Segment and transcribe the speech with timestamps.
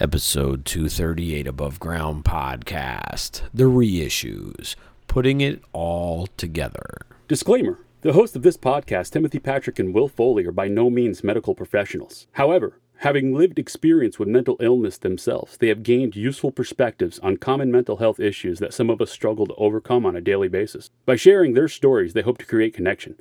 [0.00, 4.74] episode 238 Above Ground Podcast, The Reissues,
[5.06, 7.02] putting it all together.
[7.28, 11.22] Disclaimer The hosts of this podcast, Timothy Patrick and Will Foley, are by no means
[11.22, 12.28] medical professionals.
[12.32, 17.70] However, having lived experience with mental illness themselves, they have gained useful perspectives on common
[17.70, 20.88] mental health issues that some of us struggle to overcome on a daily basis.
[21.04, 23.16] By sharing their stories, they hope to create connection.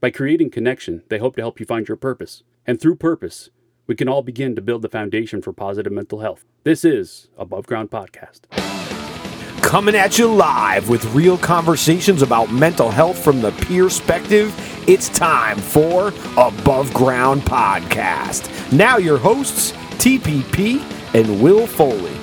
[0.00, 2.44] By creating connection, they hope to help you find your purpose.
[2.68, 3.50] And through purpose,
[3.90, 6.44] we can all begin to build the foundation for positive mental health.
[6.62, 8.42] This is Above Ground Podcast.
[9.62, 14.54] Coming at you live with real conversations about mental health from the perspective.
[14.88, 18.72] It's time for Above Ground Podcast.
[18.72, 20.80] Now, your hosts, TPP
[21.12, 22.14] and Will Foley.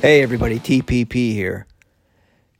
[0.00, 1.66] Hey everybody, TPP here.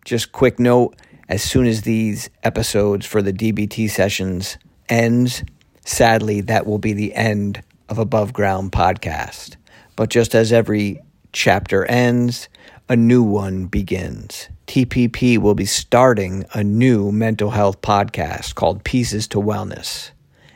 [0.05, 0.97] Just quick note,
[1.29, 4.59] as soon as these episodes for the DBT sessions
[4.93, 5.43] ends,
[5.87, 9.57] sadly that will be the end of Above Ground podcast.
[9.97, 11.01] But just as every
[11.33, 12.51] chapter ends,
[12.91, 14.51] a new one begins.
[14.67, 20.11] TPP will be starting a new mental health podcast called Pieces to Wellness.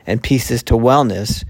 [0.07, 1.43] And Pieces to Wellness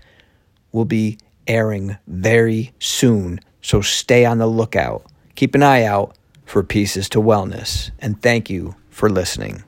[0.71, 5.05] will be airing very soon, so stay on the lookout.
[5.35, 7.91] Keep an eye out for Pieces to Wellness.
[7.99, 9.65] And thank you for listening.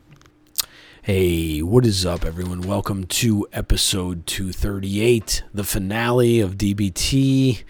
[1.11, 2.61] Hey, what is up, everyone?
[2.61, 7.65] Welcome to episode 238, the finale of DBT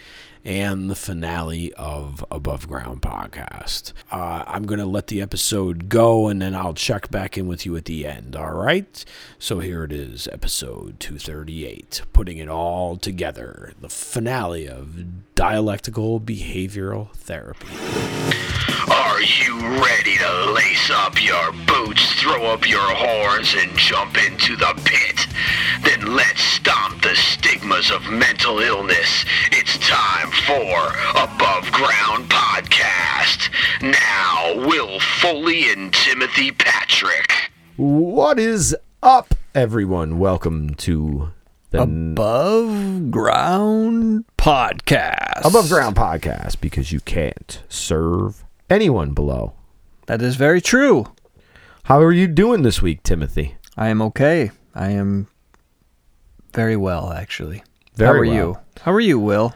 [0.44, 3.92] and the finale of Above Ground Podcast.
[4.10, 7.64] Uh, I'm going to let the episode go and then I'll check back in with
[7.64, 9.04] you at the end, all right?
[9.38, 17.12] So here it is, episode 238, putting it all together, the finale of dialectical behavioral
[17.12, 17.68] therapy.
[18.90, 24.56] Are you ready to lace up your boots, throw up your horns, and jump into
[24.56, 25.26] the pit?
[25.84, 29.24] Then let's stomp the stigmas of mental illness.
[29.52, 33.50] It's time for Above Ground Podcast.
[33.82, 37.50] Now, Will Foley and Timothy Patrick.
[37.76, 40.18] What is up, everyone?
[40.18, 41.32] Welcome to
[41.70, 45.44] the Above Ground Podcast.
[45.44, 49.54] Above Ground Podcast because you can't serve anyone below.
[50.06, 51.06] That is very true.
[51.84, 53.56] How are you doing this week, Timothy?
[53.76, 54.50] I am okay.
[54.74, 55.28] I am
[56.52, 57.62] very well, actually.
[57.94, 58.34] Very How are well.
[58.34, 58.58] you?
[58.82, 59.54] How are you, Will?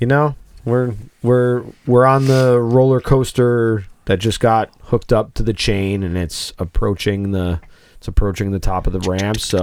[0.00, 0.34] You know,
[0.64, 6.02] we're we're we're on the roller coaster that just got hooked up to the chain
[6.02, 7.60] and it's approaching the
[7.96, 9.62] it's approaching the top of the ramp, so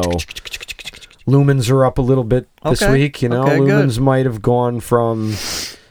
[1.28, 2.92] lumens are up a little bit this Okay.
[2.94, 3.44] week, you know.
[3.44, 3.68] Okay, good.
[3.68, 5.34] lumens might have gone from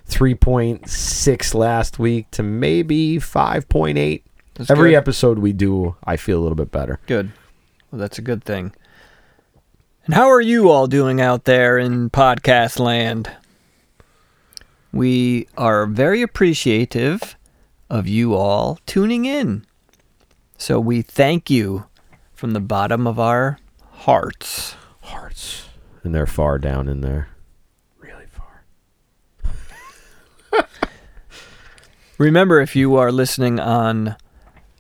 [0.09, 4.23] 3.6 last week to maybe 5.8.
[4.55, 4.97] That's Every good.
[4.97, 6.99] episode we do, I feel a little bit better.
[7.07, 7.33] Good.
[7.91, 8.73] Well, that's a good thing.
[10.05, 13.31] And how are you all doing out there in podcast land?
[14.93, 17.37] We are very appreciative
[17.91, 19.67] of you all tuning in.
[20.57, 21.87] So we thank you
[22.33, 23.59] from the bottom of our
[23.91, 24.77] hearts.
[25.03, 25.67] Hearts.
[26.03, 27.29] And they're far down in there.
[27.99, 28.65] Really far.
[32.19, 34.17] Remember, if you are listening on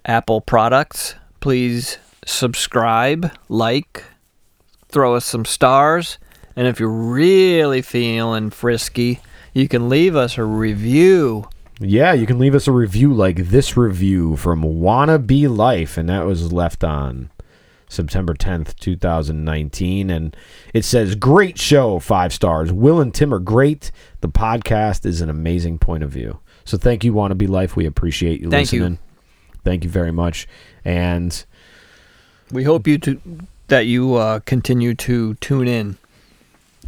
[0.04, 4.02] Apple products, please subscribe, like,
[4.88, 6.18] throw us some stars.
[6.56, 9.20] And if you're really feeling frisky,
[9.54, 11.48] you can leave us a review.
[11.78, 16.08] Yeah, you can leave us a review like this review from Wanna Be Life, and
[16.08, 17.30] that was left on
[17.88, 20.10] September 10th, 2019.
[20.10, 20.36] And
[20.74, 22.72] it says, Great show, five stars.
[22.72, 23.92] Will and Tim are great.
[24.22, 26.40] The podcast is an amazing point of view.
[26.68, 27.76] So thank you, Wanna Be Life.
[27.76, 28.80] We appreciate you Thank you.
[28.80, 28.98] listening.
[29.64, 30.46] Thank you very much.
[30.84, 31.42] And
[32.52, 33.18] We hope you to
[33.68, 35.96] that you uh, continue to tune in.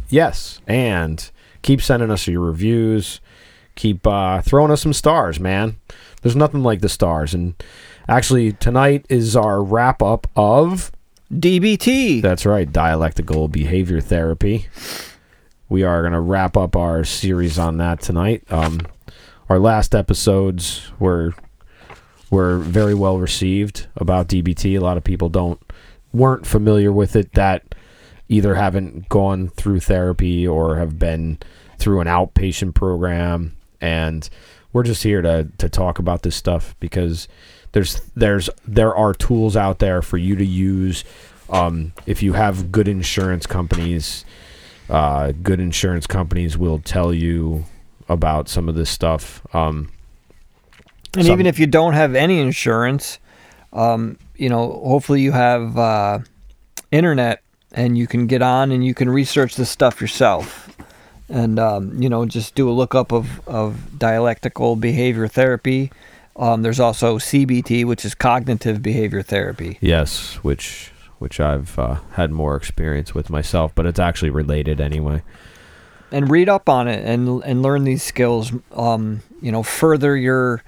[0.09, 1.31] yes, and
[1.63, 3.21] keep sending us your reviews.
[3.75, 5.77] Keep uh, throwing us some stars, man.
[6.21, 7.33] There's nothing like the stars.
[7.33, 7.55] And
[8.07, 10.91] actually, tonight is our wrap up of
[11.33, 12.21] DBT.
[12.21, 14.67] That's right, dialectical behavior therapy.
[15.69, 18.43] We are going to wrap up our series on that tonight.
[18.51, 18.81] Um,
[19.51, 21.33] our last episodes were
[22.29, 24.77] were very well received about DBT.
[24.77, 25.59] A lot of people don't
[26.13, 27.75] weren't familiar with it that
[28.29, 31.37] either haven't gone through therapy or have been
[31.77, 34.29] through an outpatient program and
[34.71, 37.27] we're just here to to talk about this stuff because
[37.73, 41.03] there's there's there are tools out there for you to use
[41.49, 44.23] um, if you have good insurance companies
[44.89, 47.65] uh, good insurance companies will tell you
[48.11, 49.89] about some of this stuff um,
[51.15, 53.19] And Some- even if you don't have any insurance,
[53.73, 56.19] um, you know, hopefully you have uh,
[56.91, 57.41] internet
[57.73, 60.69] and you can get on and you can research this stuff yourself.
[61.29, 65.89] and um, you know just do a lookup of of dialectical behavior therapy.
[66.35, 69.77] Um, there's also CBT, which is cognitive behavior therapy.
[69.81, 75.21] Yes, which which I've uh, had more experience with myself, but it's actually related anyway.
[76.11, 78.51] And read up on it and and learn these skills.
[78.73, 80.63] Um, you know, further your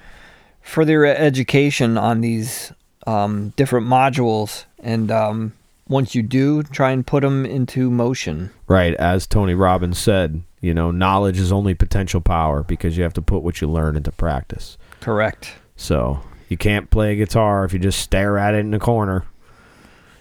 [0.62, 2.72] further your education on these
[3.06, 5.54] um, different modules, and um,
[5.88, 8.51] once you do, try and put them into motion.
[8.68, 13.13] Right, as Tony Robbins said, you know, knowledge is only potential power because you have
[13.13, 14.78] to put what you learn into practice.
[15.01, 15.54] Correct.
[15.75, 19.25] So you can't play a guitar if you just stare at it in the corner.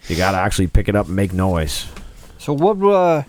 [0.09, 1.87] You got to actually pick it up and make noise.
[2.39, 2.83] So what?
[2.83, 3.23] Uh,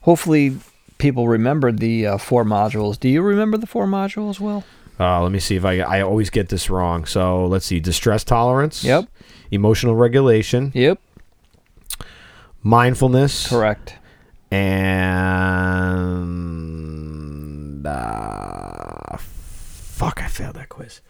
[0.00, 0.56] hopefully,
[0.98, 2.98] people remember the uh, four modules.
[2.98, 4.40] Do you remember the four modules?
[4.40, 4.64] Well,
[4.98, 7.04] Uh, let me see if I I always get this wrong.
[7.06, 8.82] So let's see: distress tolerance.
[8.84, 9.04] Yep.
[9.50, 10.98] Emotional regulation, yep,
[12.62, 13.94] mindfulness, correct.
[16.16, 21.00] and uh, fuck, I failed that quiz.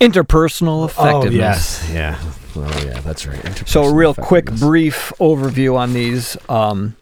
[0.00, 1.82] Interpersonal effectiveness.
[1.82, 2.18] Oh yes, yeah.
[2.56, 3.62] Oh yeah, that's right.
[3.68, 6.36] So, a real quick, brief overview on these.
[6.48, 6.96] Um,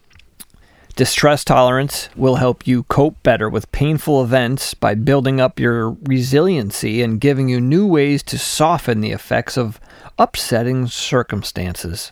[0.97, 7.03] distress tolerance will help you cope better with painful events by building up your resiliency
[7.03, 9.79] and giving you new ways to soften the effects of
[10.17, 12.11] upsetting circumstances.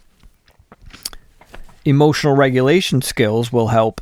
[1.83, 4.01] Emotional regulation skills will help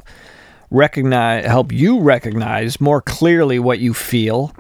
[0.70, 4.54] recognize help you recognize more clearly what you feel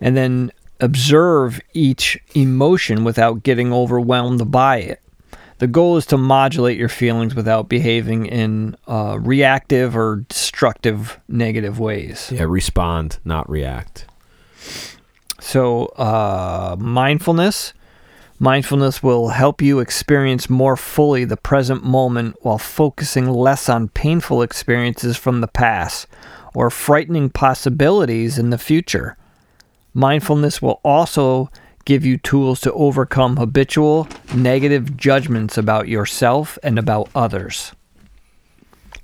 [0.00, 5.00] and then observe each emotion without getting overwhelmed by it.
[5.58, 11.78] The goal is to modulate your feelings without behaving in uh, reactive or destructive negative
[11.78, 12.30] ways.
[12.32, 14.06] Yeah, respond, not react.
[15.40, 17.72] So, uh, mindfulness.
[18.38, 24.42] Mindfulness will help you experience more fully the present moment while focusing less on painful
[24.42, 26.06] experiences from the past
[26.52, 29.16] or frightening possibilities in the future.
[29.94, 31.50] Mindfulness will also
[31.86, 37.72] give you tools to overcome habitual negative judgments about yourself and about others.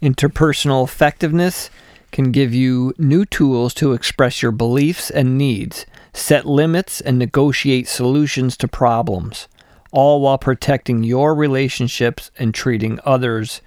[0.02, 1.70] Interpersonal effectiveness
[2.11, 7.88] can give you new tools to express your beliefs and needs, set limits, and negotiate
[7.88, 9.49] solutions to problems,
[9.93, 13.62] all while protecting your relationships and treating others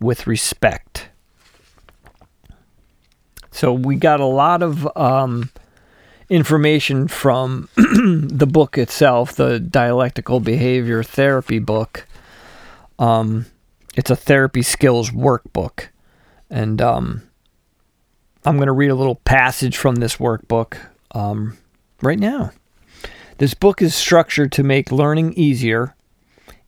[0.00, 1.10] with respect.
[3.50, 5.50] So, we got a lot of um,
[6.28, 12.06] information from the book itself, the Dialectical Behavior Therapy book.
[12.98, 13.46] Um,
[13.96, 15.88] it's a therapy skills workbook.
[16.50, 17.22] And um,
[18.44, 20.78] I'm going to read a little passage from this workbook
[21.12, 21.56] um,
[22.02, 22.52] right now.
[23.38, 25.94] This book is structured to make learning easier.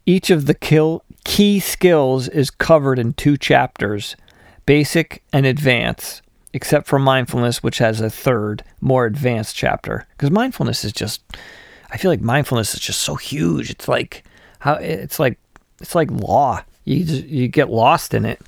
[0.04, 4.16] Each of the kill, key skills is covered in two chapters
[4.64, 6.22] basic and advanced,
[6.56, 10.06] except for mindfulness, which has a third, more advanced chapter.
[10.12, 11.20] Because mindfulness is just,
[11.90, 13.68] I feel like mindfulness is just so huge.
[13.68, 14.24] It's like,
[14.60, 15.38] how it's like,
[15.82, 16.64] it's like law.
[16.84, 18.40] You just, you get lost in it,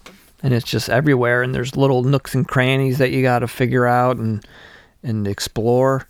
[0.42, 1.42] and it's just everywhere.
[1.42, 4.42] And there's little nooks and crannies that you got to figure out and
[5.02, 6.06] and explore.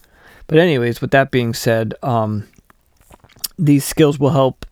[0.47, 2.47] But anyways, with that being said, um,
[3.59, 4.65] these skills will help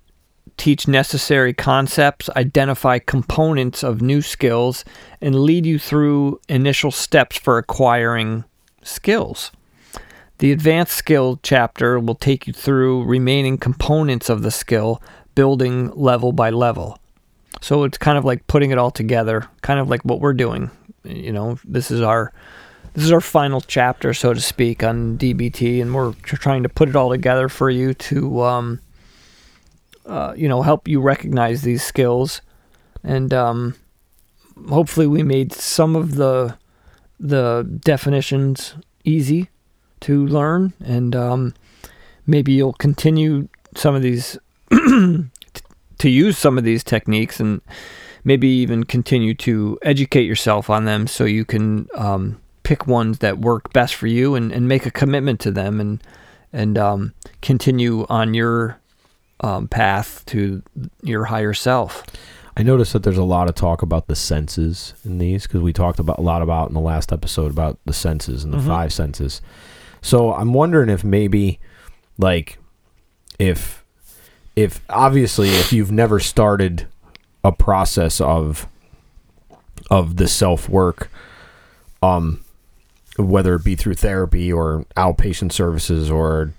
[0.56, 4.84] teach necessary concepts, identify components of new skills,
[5.20, 8.44] and lead you through initial steps for acquiring
[8.82, 9.52] skills.
[10.38, 15.02] The advanced skill chapter will take you through remaining components of the skill,
[15.34, 16.98] building level by level.
[17.62, 20.70] So it's kind of like putting it all together, kind of like what we're doing.
[21.04, 22.32] You know, this is our
[22.96, 26.88] this is our final chapter, so to speak, on DBT, and we're trying to put
[26.88, 28.80] it all together for you to, um,
[30.06, 32.40] uh, you know, help you recognize these skills,
[33.02, 33.75] and um,
[34.68, 36.56] hopefully, we made some of the
[37.18, 39.48] the definitions easy
[40.00, 41.54] to learn, and um,
[42.26, 44.38] maybe you'll continue some of these
[44.70, 45.30] to
[46.02, 47.60] use some of these techniques, and
[48.25, 51.88] maybe even continue to educate yourself on them, so you can.
[51.94, 55.78] Um, pick ones that work best for you and, and make a commitment to them
[55.78, 56.02] and
[56.52, 58.80] and um, continue on your
[59.40, 60.62] um, path to
[61.02, 62.02] your higher self.
[62.57, 65.73] I noticed that there's a lot of talk about the senses in these because we
[65.75, 68.66] talked about a lot about in the last episode about the senses and the Mhm.
[68.66, 69.43] five senses.
[70.00, 71.59] So I'm wondering if maybe,
[72.19, 72.59] like,
[73.38, 73.85] if
[74.55, 76.87] if obviously if you've never started
[77.45, 78.66] a process of
[79.90, 81.11] of the self work,
[82.02, 82.40] um,
[83.19, 86.52] whether it be through therapy or outpatient services or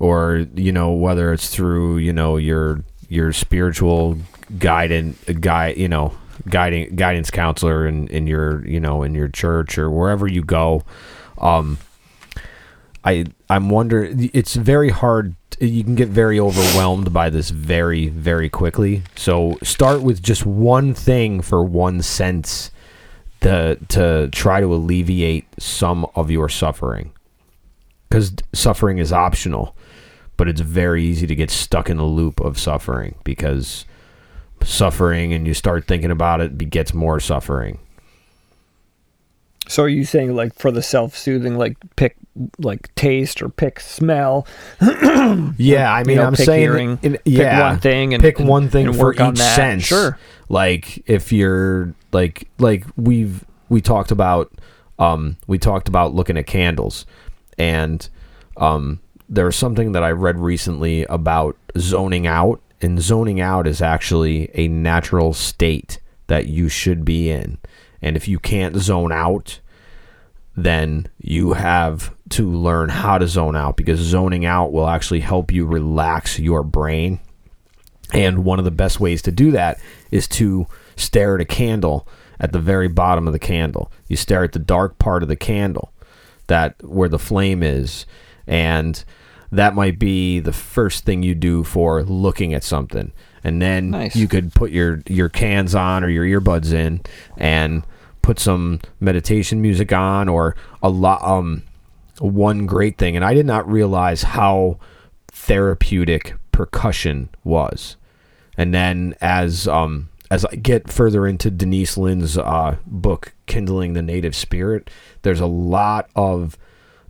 [0.00, 4.18] or you know whether it's through you know your your spiritual
[4.58, 6.12] guidance guide you know
[6.48, 10.82] guiding guidance counselor in, in your you know in your church or wherever you go.
[11.38, 11.78] Um,
[13.04, 14.30] I I'm wondering.
[14.32, 15.34] It's very hard.
[15.58, 19.02] You can get very overwhelmed by this very very quickly.
[19.16, 22.70] So start with just one thing for one sense
[23.40, 27.12] to to try to alleviate some of your suffering.
[28.08, 29.76] Because suffering is optional,
[30.40, 33.84] but it's very easy to get stuck in the loop of suffering because
[34.62, 37.78] suffering and you start thinking about it begets more suffering.
[39.68, 42.16] So are you saying like for the self-soothing, like pick
[42.58, 44.46] like taste or pick smell?
[45.58, 48.38] Yeah, I mean, know, I'm pick saying, hearing, in- pick yeah, one thing and- pick
[48.40, 49.82] one thing and for each sense.
[49.84, 50.18] Sure.
[50.48, 54.50] Like if you're like like we've we talked about
[54.98, 57.04] um we talked about looking at candles,
[57.58, 58.08] and
[58.56, 63.80] um there was something that I read recently about zoning out, and zoning out is
[63.80, 67.58] actually a natural state that you should be in,
[68.02, 69.60] and if you can't zone out,
[70.56, 75.52] then you have to learn how to zone out because zoning out will actually help
[75.52, 77.20] you relax your brain.
[78.12, 82.06] And one of the best ways to do that is to stare at a candle
[82.40, 83.92] at the very bottom of the candle.
[84.08, 85.92] You stare at the dark part of the candle,
[86.48, 88.06] that where the flame is,
[88.46, 89.04] and
[89.52, 93.12] that might be the first thing you do for looking at something.
[93.42, 94.16] And then Nice.
[94.16, 97.00] you could put your your cans on or your earbuds in
[97.36, 97.84] and
[98.22, 101.62] put some meditation music on or a lot um
[102.18, 104.78] one great thing and I did not realize how
[105.28, 107.96] therapeutic percussion was.
[108.58, 114.02] And then as um as I get further into Denise Linn's uh, book Kindling the
[114.02, 114.88] Native Spirit,
[115.22, 116.56] there's a lot of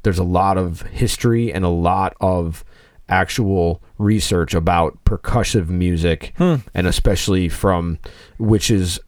[0.02, 2.64] there's a lot of history and a lot of
[3.08, 7.98] actual research about percussive music and especially from
[8.38, 9.00] which is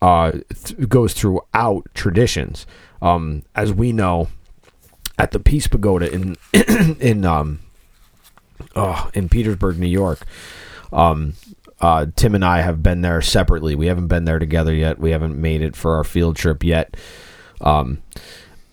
[0.00, 2.66] uh, th- goes throughout traditions.
[3.02, 4.28] Um, as we know,
[5.18, 6.36] at the Peace Pagoda in
[7.00, 7.60] in um,
[8.76, 10.20] oh, in Petersburg, New York,
[10.92, 11.34] um,
[11.80, 13.74] uh, Tim and I have been there separately.
[13.74, 14.98] We haven't been there together yet.
[14.98, 16.96] We haven't made it for our field trip yet.
[17.60, 18.02] Um,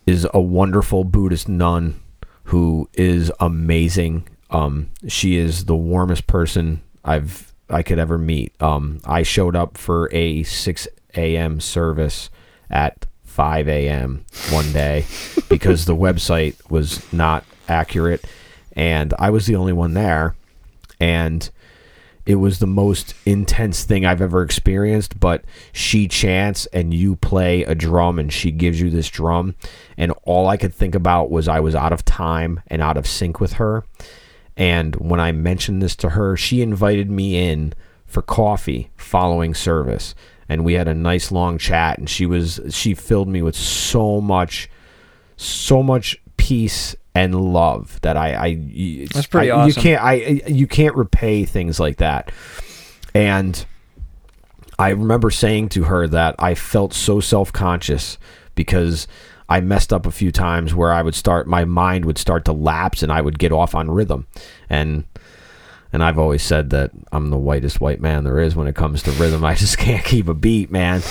[0.05, 2.00] is a wonderful Buddhist nun
[2.45, 4.27] who is amazing.
[4.50, 8.53] Um, she is the warmest person I've I could ever meet.
[8.62, 11.59] Um, I showed up for a six a.m.
[11.59, 12.29] service
[12.69, 14.25] at five a.m.
[14.51, 15.05] one day
[15.50, 18.24] because the website was not accurate,
[18.74, 20.35] and I was the only one there,
[21.00, 21.50] and
[22.25, 25.20] it was the most intense thing I've ever experienced.
[25.20, 29.55] But she chants and you play a drum and she gives you this drum.
[29.98, 33.08] And all I could think about was I was out of time and out of
[33.08, 33.86] sync with her.
[34.58, 37.74] And when I mentioned this to her, she invited me in
[38.05, 40.15] for coffee following service.
[40.48, 44.22] And we had a nice long chat and she was she filled me with so
[44.22, 44.70] much
[45.38, 50.13] so much peace and love that I, I That's pretty I- You can't I
[50.48, 52.31] you can't repay things like that.
[53.15, 53.65] And
[54.77, 58.17] I remember saying to her that I felt so self conscious
[58.53, 59.07] because
[59.48, 62.51] I messed up a few times where I would start my mind would start to
[62.51, 64.27] lapse and I would get off on rhythm.
[64.69, 65.05] And
[65.93, 69.01] and I've always said that I'm the whitest white man there is when it comes
[69.03, 69.45] to rhythm.
[69.45, 71.01] I just can't keep a beat, man.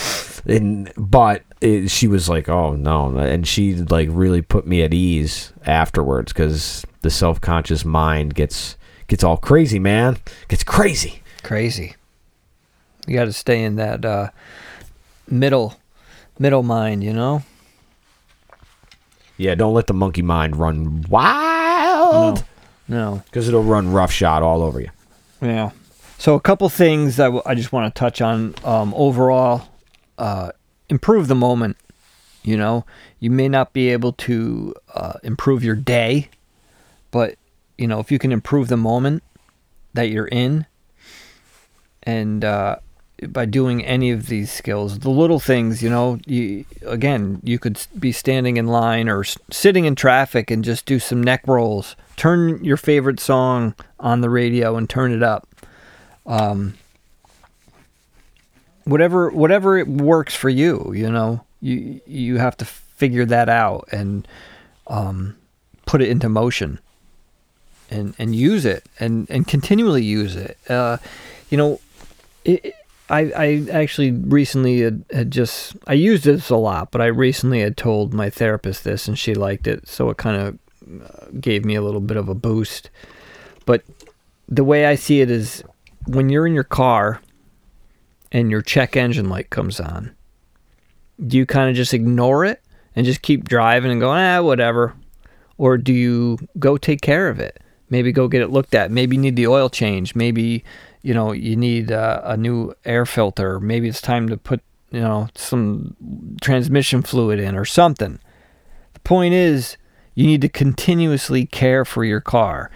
[0.46, 4.92] And but it, she was like, "Oh no," and she like really put me at
[4.94, 8.76] ease afterwards because the self conscious mind gets
[9.09, 10.18] gets all crazy, man.
[10.49, 11.23] Gets crazy.
[11.42, 11.94] Crazy.
[13.06, 14.30] You got to stay in that uh,
[15.28, 15.75] middle
[16.38, 17.42] middle mind, you know.
[19.37, 22.44] Yeah, don't let the monkey mind run wild
[22.88, 23.23] No.
[23.26, 24.90] because it'll run roughshod all over you.
[25.42, 25.71] Yeah.
[26.18, 28.54] So a couple things I, w- I just want to touch on.
[28.64, 29.68] Um, overall,
[30.16, 30.52] uh,
[30.88, 31.76] improve the moment.
[32.42, 32.84] You know,
[33.20, 36.28] you may not be able to uh, improve your day,
[37.10, 37.36] but
[37.78, 39.22] you know if you can improve the moment
[39.94, 40.66] that you're in,
[42.02, 42.76] and uh,
[43.28, 47.80] by doing any of these skills, the little things, you know, you again you could
[47.98, 51.96] be standing in line or sitting in traffic and just do some neck rolls.
[52.16, 55.48] Turn your favorite song on the radio and turn it up.
[56.26, 56.74] Um,
[58.84, 63.88] whatever whatever it works for you, you know, you you have to figure that out
[63.92, 64.26] and
[64.86, 65.36] um,
[65.86, 66.78] put it into motion
[67.90, 70.58] and and use it and and continually use it.
[70.68, 70.98] Uh,
[71.50, 71.80] you know,
[72.44, 72.74] it,
[73.08, 77.60] I I actually recently had, had just I used this a lot, but I recently
[77.60, 80.58] had told my therapist this and she liked it, so it kind of
[81.02, 82.90] uh, gave me a little bit of a boost.
[83.66, 83.82] But
[84.48, 85.64] the way I see it is
[86.06, 87.20] when you're in your car
[88.34, 90.14] and your check engine light comes on,
[91.24, 92.60] do you kind of just ignore it
[92.96, 94.94] and just keep driving and going, ah, whatever?
[95.56, 97.62] Or do you go take care of it?
[97.88, 98.90] Maybe go get it looked at.
[98.90, 100.16] Maybe you need the oil change.
[100.16, 100.64] Maybe,
[101.02, 103.60] you know, you need uh, a new air filter.
[103.60, 104.60] Maybe it's time to put,
[104.90, 105.96] you know, some
[106.42, 108.18] transmission fluid in or something.
[108.94, 109.76] The point is,
[110.16, 112.72] you need to continuously care for your car.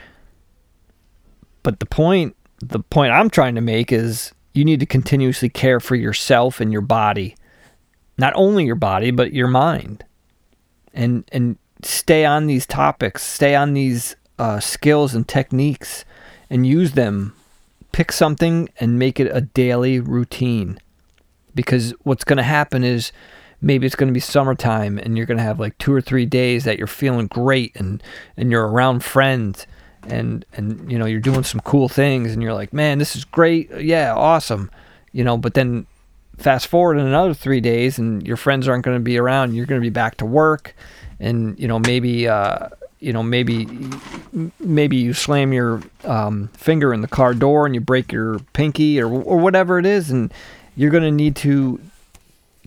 [1.65, 5.79] But the point the point I'm trying to make is you need to continuously care
[5.79, 7.37] for yourself and your body.
[8.19, 10.05] Not only your body, but your mind.
[10.93, 16.05] And and stay on these topics, stay on these uh, skills and techniques
[16.51, 17.35] and use them.
[17.93, 20.81] Pick something and make it a daily routine.
[21.55, 23.13] Because what's going to happen is
[23.61, 26.27] maybe it's going to be summertime and you're going to have like two or three
[26.27, 28.03] days that you're feeling great and,
[28.37, 29.69] and you're around friends
[30.05, 33.25] and, and, you know, you're doing some cool things and you're like, man, this is
[33.25, 33.71] great.
[33.81, 34.71] Yeah, awesome.
[35.13, 35.87] You know, but then
[36.37, 39.55] fast forward in another three days and your friends aren't going to be around.
[39.55, 40.75] You're going to be back to work
[41.21, 42.69] and, you know, maybe, uh,
[43.01, 43.67] you know maybe
[44.59, 49.01] maybe you slam your um, finger in the car door and you break your pinky
[49.01, 50.33] or or whatever it is and
[50.77, 51.81] you're going to need to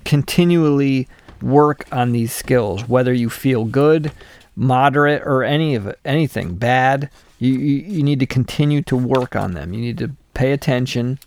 [0.06, 1.08] continually
[1.42, 4.12] work on these skills whether you feel good
[4.56, 9.36] moderate or any of it anything bad you, you, you need to continue to work
[9.36, 11.18] on them you need to pay attention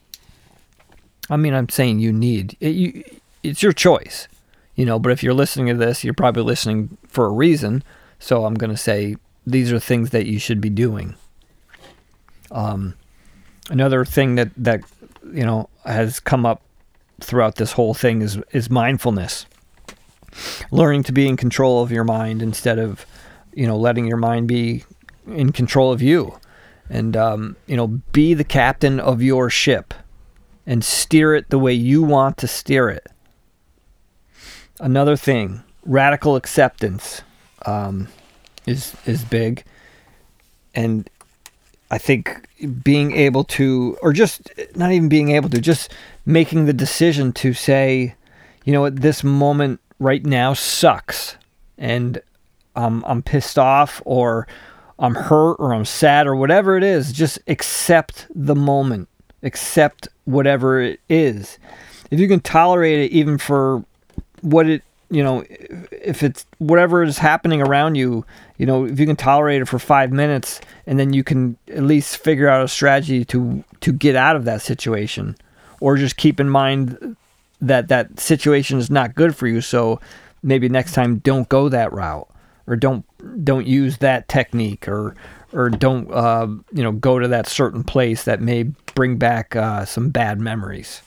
[1.30, 3.04] i mean i'm saying you need it, you,
[3.42, 4.28] it's your choice
[4.74, 7.82] you know but if you're listening to this you're probably listening for a reason
[8.24, 9.16] so I'm going to say
[9.46, 11.14] these are things that you should be doing.
[12.50, 12.94] Um,
[13.68, 14.80] another thing that that
[15.30, 16.62] you know has come up
[17.20, 19.44] throughout this whole thing is is mindfulness.
[20.70, 23.04] Learning to be in control of your mind instead of
[23.56, 24.84] you know letting your mind be
[25.26, 26.38] in control of you,
[26.90, 29.94] and um, you know be the captain of your ship
[30.66, 33.06] and steer it the way you want to steer it.
[34.80, 37.22] Another thing, radical acceptance
[37.66, 38.08] um,
[38.66, 39.64] is is big,
[40.74, 41.08] and
[41.90, 42.48] I think
[42.82, 45.92] being able to, or just not even being able to, just
[46.26, 48.14] making the decision to say,
[48.64, 51.36] you know what, this moment right now sucks,
[51.78, 52.20] and
[52.76, 54.46] um, I'm pissed off, or
[54.98, 57.12] I'm hurt, or I'm sad, or whatever it is.
[57.12, 59.08] Just accept the moment,
[59.42, 61.58] accept whatever it is.
[62.10, 63.84] If you can tolerate it, even for
[64.40, 65.44] what it you know,
[65.92, 68.24] if it's whatever is happening around you,
[68.58, 71.84] you know, if you can tolerate it for five minutes and then you can at
[71.84, 75.36] least figure out a strategy to to get out of that situation,
[75.80, 77.16] or just keep in mind
[77.60, 79.60] that that situation is not good for you.
[79.60, 80.00] So
[80.42, 82.28] maybe next time don't go that route,
[82.66, 83.04] or don't
[83.44, 85.14] don't use that technique, or
[85.52, 89.84] or don't uh, you know go to that certain place that may bring back uh,
[89.84, 91.02] some bad memories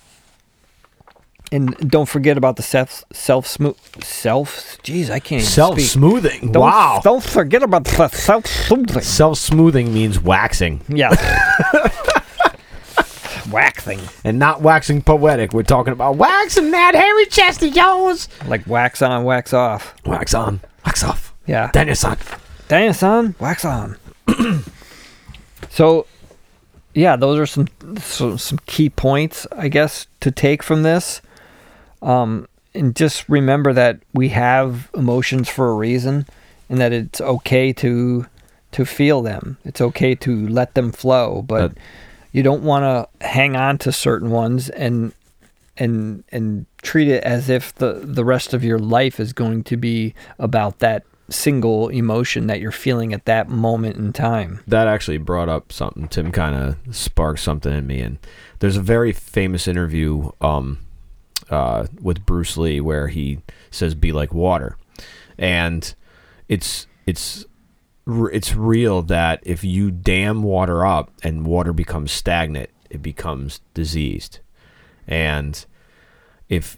[1.52, 4.78] and don't forget about the self self smooth self.
[4.84, 6.52] Jeez, I can't self smoothing.
[6.52, 7.02] Wow.
[7.04, 9.02] Don't forget about the self smoothing.
[9.02, 10.82] Self smoothing means waxing.
[10.90, 11.12] Yeah.
[13.52, 14.00] waxing.
[14.24, 15.54] And not waxing poetic.
[15.54, 18.28] We're talking about waxing that hairy chest of yours.
[18.48, 19.96] Like wax on, wax off.
[20.06, 21.27] Wax on, wax off.
[21.48, 21.72] Yeah.
[21.72, 22.18] Daniel-san.
[22.68, 23.98] Daniel son, wax on.
[25.70, 26.06] so,
[26.94, 31.22] yeah, those are some, some some key points, I guess, to take from this.
[32.02, 36.28] Um, and just remember that we have emotions for a reason
[36.70, 38.26] and that it's okay to
[38.74, 39.58] to feel them.
[39.64, 41.72] It's okay to let them flow, but
[42.34, 45.14] you don't want to hang on to certain ones and
[45.78, 49.78] and and treat it as if the the rest of your life is going to
[49.78, 54.62] be about that single emotion that you're feeling at that moment in time.
[54.68, 56.08] That actually brought up something.
[56.08, 58.18] Tim kind of sparked something in me, and
[58.60, 60.80] there's a very famous interview um,
[61.50, 63.40] uh, with Bruce Lee where he
[63.72, 64.78] says "be like water,"
[65.38, 65.94] and
[66.48, 67.46] it's it's
[68.08, 74.40] it's real that if you dam water up and water becomes stagnant, it becomes diseased,
[75.08, 75.66] and
[76.50, 76.78] if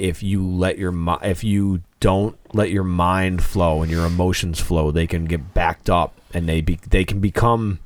[0.00, 4.90] if you let your if you don't let your mind flow and your emotions flow,
[4.90, 7.78] they can get backed up and they be they can become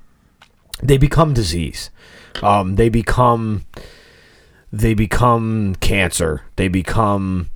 [0.83, 1.91] they become disease.
[2.43, 3.65] Um, they become
[4.73, 6.43] they become cancer.
[6.57, 7.51] They become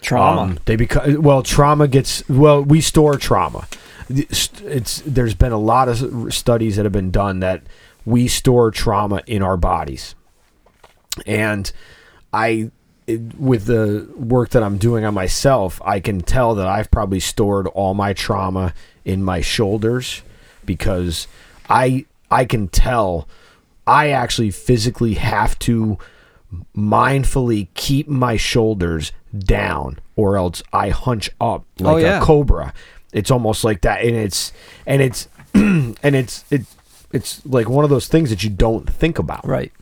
[0.00, 0.42] trauma.
[0.42, 1.42] Um, they become well.
[1.42, 2.62] Trauma gets well.
[2.62, 3.66] We store trauma.
[4.08, 7.62] It's there's been a lot of studies that have been done that
[8.04, 10.14] we store trauma in our bodies,
[11.26, 11.70] and
[12.32, 12.70] I.
[13.06, 17.20] It, with the work that I'm doing on myself, I can tell that I've probably
[17.20, 18.72] stored all my trauma
[19.04, 20.22] in my shoulders
[20.64, 21.26] because
[21.68, 23.28] I I can tell
[23.86, 25.98] I actually physically have to
[26.76, 32.22] mindfully keep my shoulders down or else I hunch up oh, like Oh, yeah.
[32.22, 32.72] a cobra.
[33.12, 34.52] It's almost like that and it's
[34.86, 36.62] and it's and it's it
[37.12, 39.46] it's like one of those things that you don't think about.
[39.46, 39.72] Right.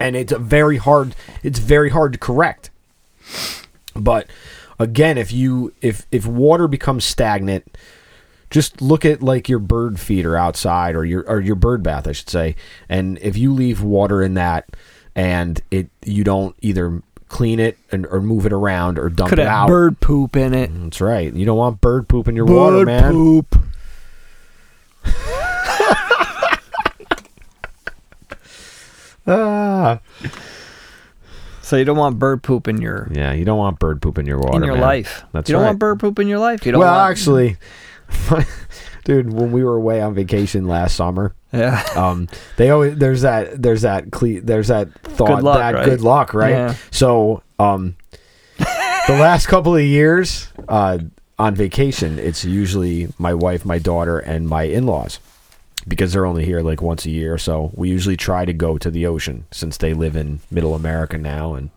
[0.00, 2.70] And it's a very hard it's very hard to correct.
[3.94, 4.28] But
[4.78, 7.76] again, if you if if water becomes stagnant,
[8.50, 12.12] just look at like your bird feeder outside or your or your bird bath, I
[12.12, 12.56] should say.
[12.88, 14.68] And if you leave water in that
[15.14, 19.38] and it you don't either clean it and, or move it around or dump Could
[19.38, 19.66] it out.
[19.66, 20.70] bird poop in it.
[20.72, 21.32] That's right.
[21.32, 23.12] You don't want bird poop in your water, man.
[23.12, 23.58] poop.
[29.26, 30.00] Ah.
[31.62, 34.26] So you don't want bird poop in your Yeah, you don't want bird poop in
[34.26, 34.58] your water.
[34.58, 34.82] in your man.
[34.82, 35.24] life.
[35.32, 35.68] That's you don't right.
[35.68, 36.66] want bird poop in your life.
[36.66, 37.56] You don't well, want, actually,
[39.04, 41.82] dude, when we were away on vacation last summer, yeah.
[41.96, 45.84] um, they always there's that there's that cle- there's that thought Good luck, that right?
[45.84, 46.50] good luck, right?
[46.50, 46.74] Yeah.
[46.90, 47.96] So, um,
[48.58, 50.98] the last couple of years, uh,
[51.38, 55.18] on vacation, it's usually my wife, my daughter, and my in-laws
[55.86, 57.38] because they're only here like once a year.
[57.38, 61.18] So we usually try to go to the ocean since they live in Middle America
[61.18, 61.70] now, and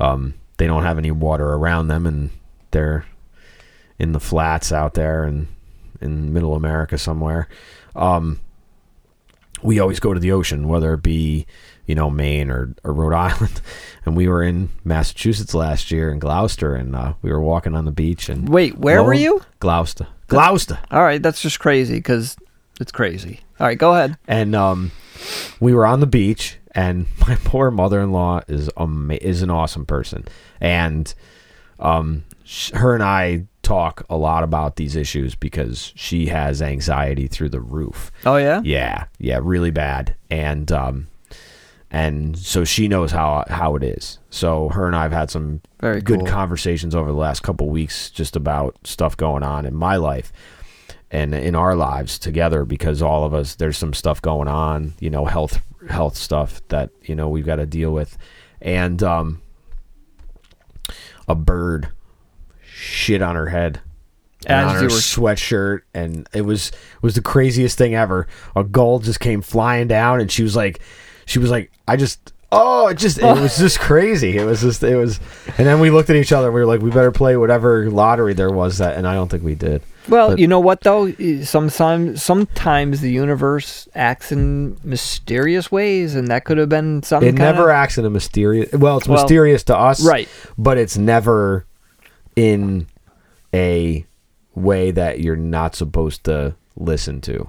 [0.00, 2.30] um, they don't have any water around them, and
[2.70, 3.06] they're
[3.98, 5.46] in the flats out there and
[6.00, 7.48] in Middle America somewhere.
[7.94, 8.40] Um,
[9.62, 11.46] we always go to the ocean, whether it be
[11.86, 13.60] you know Maine or, or Rhode Island.
[14.04, 17.84] And we were in Massachusetts last year in Gloucester, and uh, we were walking on
[17.84, 18.28] the beach.
[18.28, 19.42] And Wait, where lo were you?
[19.60, 20.78] Gloucester, Gloucester.
[20.90, 22.36] All right, that's just crazy because
[22.80, 23.40] it's crazy.
[23.60, 24.16] All right, go ahead.
[24.26, 24.90] and um,
[25.60, 30.24] we were on the beach, and my poor mother-in-law is ama- is an awesome person,
[30.60, 31.12] and
[31.78, 37.26] um, sh- her and I talk a lot about these issues because she has anxiety
[37.28, 38.12] through the roof.
[38.26, 38.60] Oh yeah.
[38.64, 41.06] Yeah, yeah, really bad, and um,
[41.90, 44.18] and so she knows how how it is.
[44.30, 46.28] So her and I have had some Very good cool.
[46.28, 50.32] conversations over the last couple weeks just about stuff going on in my life
[51.14, 55.08] and in our lives together because all of us there's some stuff going on, you
[55.10, 58.18] know, health health stuff that you know we've got to deal with,
[58.60, 59.40] and um,
[61.28, 61.88] a bird
[62.62, 63.80] shit on her head.
[64.46, 68.26] And As on her were- sweatshirt, and it was it was the craziest thing ever.
[68.54, 70.80] A gull just came flying down, and she was like,
[71.24, 74.36] she was like, I just, oh, it just, it was just crazy.
[74.36, 75.20] It was just, it was,
[75.58, 76.46] and then we looked at each other.
[76.48, 79.28] and We were like, we better play whatever lottery there was that, and I don't
[79.30, 79.82] think we did.
[80.08, 81.10] Well, But- you know what though?
[81.42, 87.28] Sometimes, sometimes the universe acts in mysterious ways, and that could have been something.
[87.30, 88.70] It never of, acts in a mysterious.
[88.72, 90.28] Well, it's Well, mysterious to us, right.
[90.58, 91.64] But it's never
[92.36, 92.86] in
[93.54, 94.04] a
[94.54, 97.48] way that you're not supposed to listen to,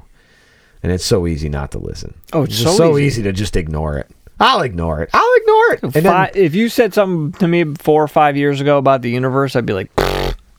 [0.82, 2.14] and it's so easy not to listen.
[2.32, 3.06] Oh, it's just so so easy.
[3.08, 4.10] easy to just ignore it.
[4.40, 5.10] I'll ignore it.
[5.14, 5.96] I'll ignore it.
[5.96, 9.10] And then, if you said something to me four or five years ago about the
[9.10, 9.96] universe, I'd be like,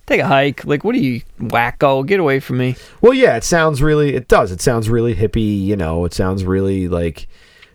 [0.07, 2.07] "Take a hike." Like, what are you wacko?
[2.07, 2.77] Get away from me.
[3.01, 4.15] well, yeah, it sounds really.
[4.15, 4.51] It does.
[4.51, 5.63] It sounds really hippie.
[5.63, 7.29] You know, it sounds really like.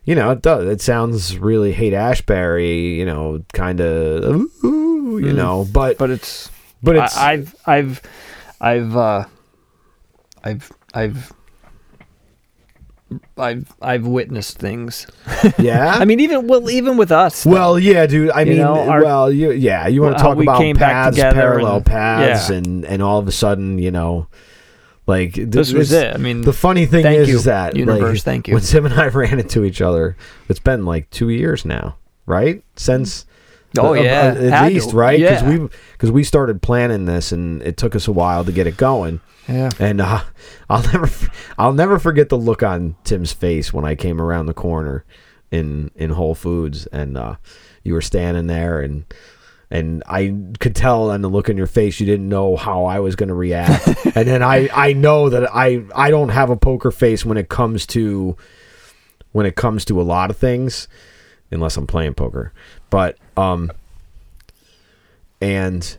[0.04, 0.66] You know, it does.
[0.68, 2.96] It sounds really Haight-Ashbury.
[2.96, 4.48] You know, kind of.
[4.64, 5.98] You know, but Mm.
[6.00, 6.50] But it's.
[6.82, 7.16] but it's.
[7.16, 8.02] I, I've I've
[8.60, 9.26] I've uh,
[10.44, 11.32] I've I've
[13.38, 15.08] I've I've witnessed things.
[15.60, 15.96] yeah.
[16.00, 17.46] I mean, even well, even with us.
[17.46, 18.32] Well, yeah, dude.
[18.32, 21.86] I mean, know, our- well, you, yeah, you want to talk about paths, parallel and-
[21.86, 22.58] paths, yeah.
[22.58, 24.28] and and all of a sudden, you know,
[25.08, 26.14] like th- This was it.
[26.14, 28.54] I mean, the funny thing is, you, is that universe, like, thank you.
[28.54, 30.16] When Tim and I ran into each other,
[30.50, 32.64] it's been like two years now, right?
[32.76, 33.26] Since.
[33.80, 34.34] Oh, uh, yeah.
[34.38, 34.96] uh, at Had least to.
[34.96, 35.50] right because Yeah.
[35.60, 38.78] we because we started planning this and it took us a while to get it
[38.78, 39.22] going.
[39.48, 39.70] yeah.
[39.80, 40.22] And uh,
[40.70, 41.10] I'll never,
[41.58, 45.06] I'll never forget the look on Tim's face when I came around the corner
[45.52, 47.36] in in Whole Foods, and uh,
[47.84, 49.06] you were standing there, and
[49.70, 53.00] and I could tell on the look in your face you didn't know how I
[53.00, 53.88] was going to react.
[54.16, 57.48] and then I I know that I I don't have a poker face when it
[57.50, 58.36] comes to
[59.32, 60.88] when it comes to a lot of things,
[61.52, 62.54] unless I'm playing poker.
[62.90, 63.72] But um,
[65.40, 65.98] and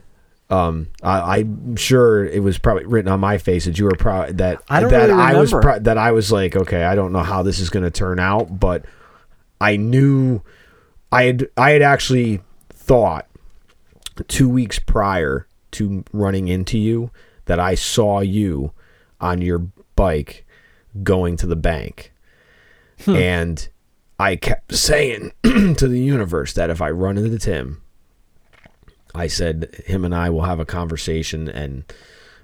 [0.51, 4.39] um, I, I'm sure it was probably written on my face that you were proud
[4.39, 7.13] that I don't that really I was prou- that I was like, okay, I don't
[7.13, 8.85] know how this is going to turn out, but
[9.61, 10.43] I knew
[11.11, 13.27] I had I had actually thought
[14.29, 17.11] two weeks prior to running into you
[17.47, 18.73] that I saw you
[19.21, 19.59] on your
[19.97, 20.45] bike
[21.03, 22.13] going to the bank.
[23.17, 23.67] And
[24.19, 27.83] I kept saying to the universe that if I run into Tim,
[29.15, 31.85] I said him and I will have a conversation and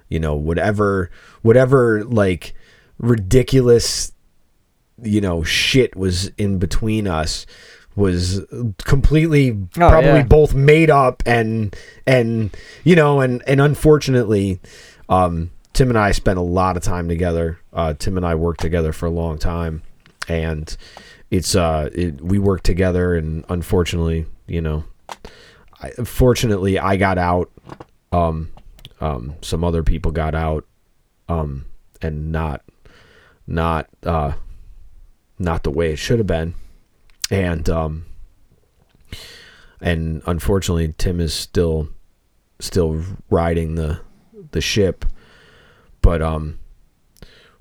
[0.07, 1.09] you know whatever
[1.41, 2.53] whatever like
[2.97, 4.11] ridiculous
[5.01, 7.45] you know shit was in between us
[7.95, 8.41] was
[8.85, 10.23] completely Oh, probably yeah.
[10.23, 14.59] both made up and and you know and and unfortunately
[15.09, 17.59] um Tim and I spent a lot of time together.
[17.71, 19.81] Uh, Tim and I worked together for a long time,
[20.27, 20.75] and
[21.31, 24.83] it's uh, it, we worked together, and unfortunately, you know,
[25.81, 27.51] I, fortunately, I got out.
[28.11, 28.51] Um,
[29.01, 30.65] um, some other people got out,
[31.29, 31.65] um,
[32.01, 32.63] and not,
[33.47, 34.33] not, uh,
[35.37, 36.55] not the way it should have been,
[37.31, 38.05] and um,
[39.79, 41.89] and unfortunately, Tim is still,
[42.59, 44.01] still riding the,
[44.51, 45.05] the ship
[46.01, 46.59] but um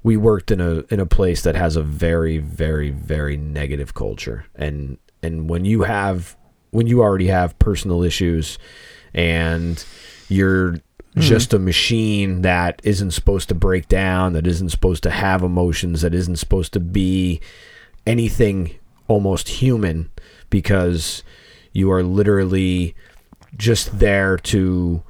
[0.03, 4.47] we worked in a in a place that has a very very very negative culture.
[4.55, 6.37] And and when you have
[6.71, 8.59] when you already have personal issues
[9.15, 9.85] and
[10.29, 11.21] you're hmm.
[11.21, 16.03] just a machine that isn't supposed to break down that isn't supposed to have emotions
[16.03, 17.41] that isn't supposed to be
[18.07, 20.11] anything almost human
[20.51, 21.23] because
[21.73, 22.95] you are literally
[23.57, 25.03] just there to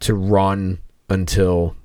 [0.00, 1.76] to run until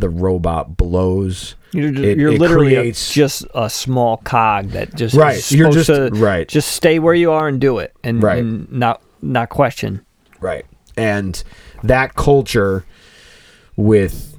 [0.00, 1.54] the robot blows.
[1.72, 5.52] You're, It- you're it literally a- creates- just a small cog that just Right, is
[5.52, 6.48] you're just- to right.
[6.48, 8.38] Just stay where you are and do it, and, Right.
[8.38, 10.00] and not not question.
[10.40, 10.64] Right.
[10.96, 11.42] And
[11.82, 12.84] that culture
[13.76, 14.36] with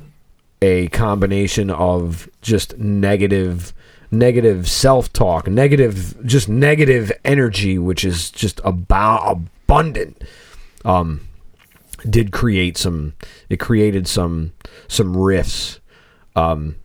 [0.61, 3.73] a combination of just negative
[4.11, 10.23] negative self-talk, negative just negative energy which is just about abundant
[10.83, 11.21] um
[12.09, 13.13] did create some
[13.49, 14.51] it created some
[14.87, 15.79] some rifts
[16.35, 16.75] um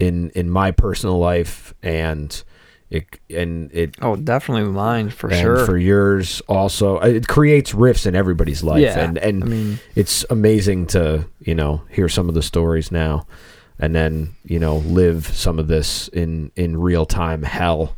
[0.00, 2.42] in in my personal life and
[2.90, 5.66] it and it Oh, definitely mine for and sure.
[5.66, 6.98] for yours also.
[7.00, 11.24] Uh, it creates rifts in everybody's life Yeah, and and I mean- it's amazing to
[11.40, 13.26] you know hear some of the stories now
[13.80, 17.96] and then you know live some of this in in real time hell.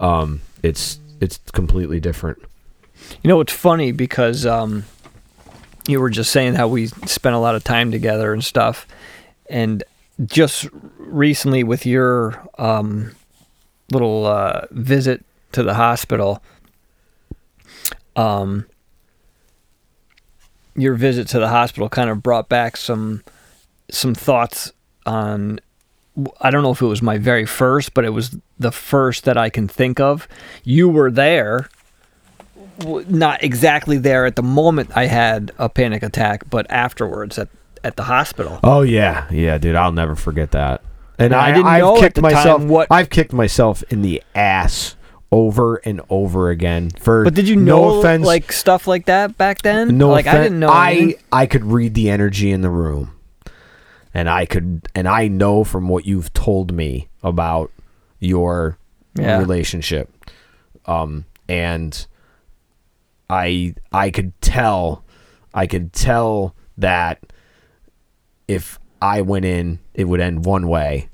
[0.00, 2.38] Um it's it's completely different.
[3.22, 4.84] You know, it's funny because um,
[5.86, 8.86] you were just saying how we spent a lot of time together and stuff,
[9.48, 9.82] and
[10.24, 10.68] just
[10.98, 13.12] recently with your um,
[13.90, 16.42] little uh, visit to the hospital,
[18.16, 18.66] um,
[20.74, 23.22] your visit to the hospital kind of brought back some
[23.90, 24.72] some thoughts
[25.06, 25.60] on.
[26.42, 29.38] I don't know if it was my very first, but it was the first that
[29.38, 30.28] I can think of.
[30.62, 31.68] You were there
[33.08, 37.48] not exactly there at the moment I had a panic attack, but afterwards at
[37.84, 38.60] at the hospital.
[38.62, 40.82] oh yeah yeah dude i'll never forget that
[41.18, 44.22] and And I i, didn't i've know kicked myself what- i've kicked myself in the
[44.36, 44.94] ass
[45.32, 49.36] over and over again for But did you no know offense like stuff like that
[49.36, 49.98] back then?
[49.98, 50.68] No, like I didn't know.
[50.68, 51.22] I anything.
[51.32, 53.14] I could read the energy in the room,
[54.14, 57.70] and I could, and I know from what you've told me about
[58.20, 58.76] your
[59.18, 59.38] Yeah.
[59.38, 60.10] relationship,
[60.86, 62.06] um, and
[63.32, 65.04] I I could tell,
[65.54, 67.20] I could tell that
[68.46, 71.08] if I went in, it would end one way,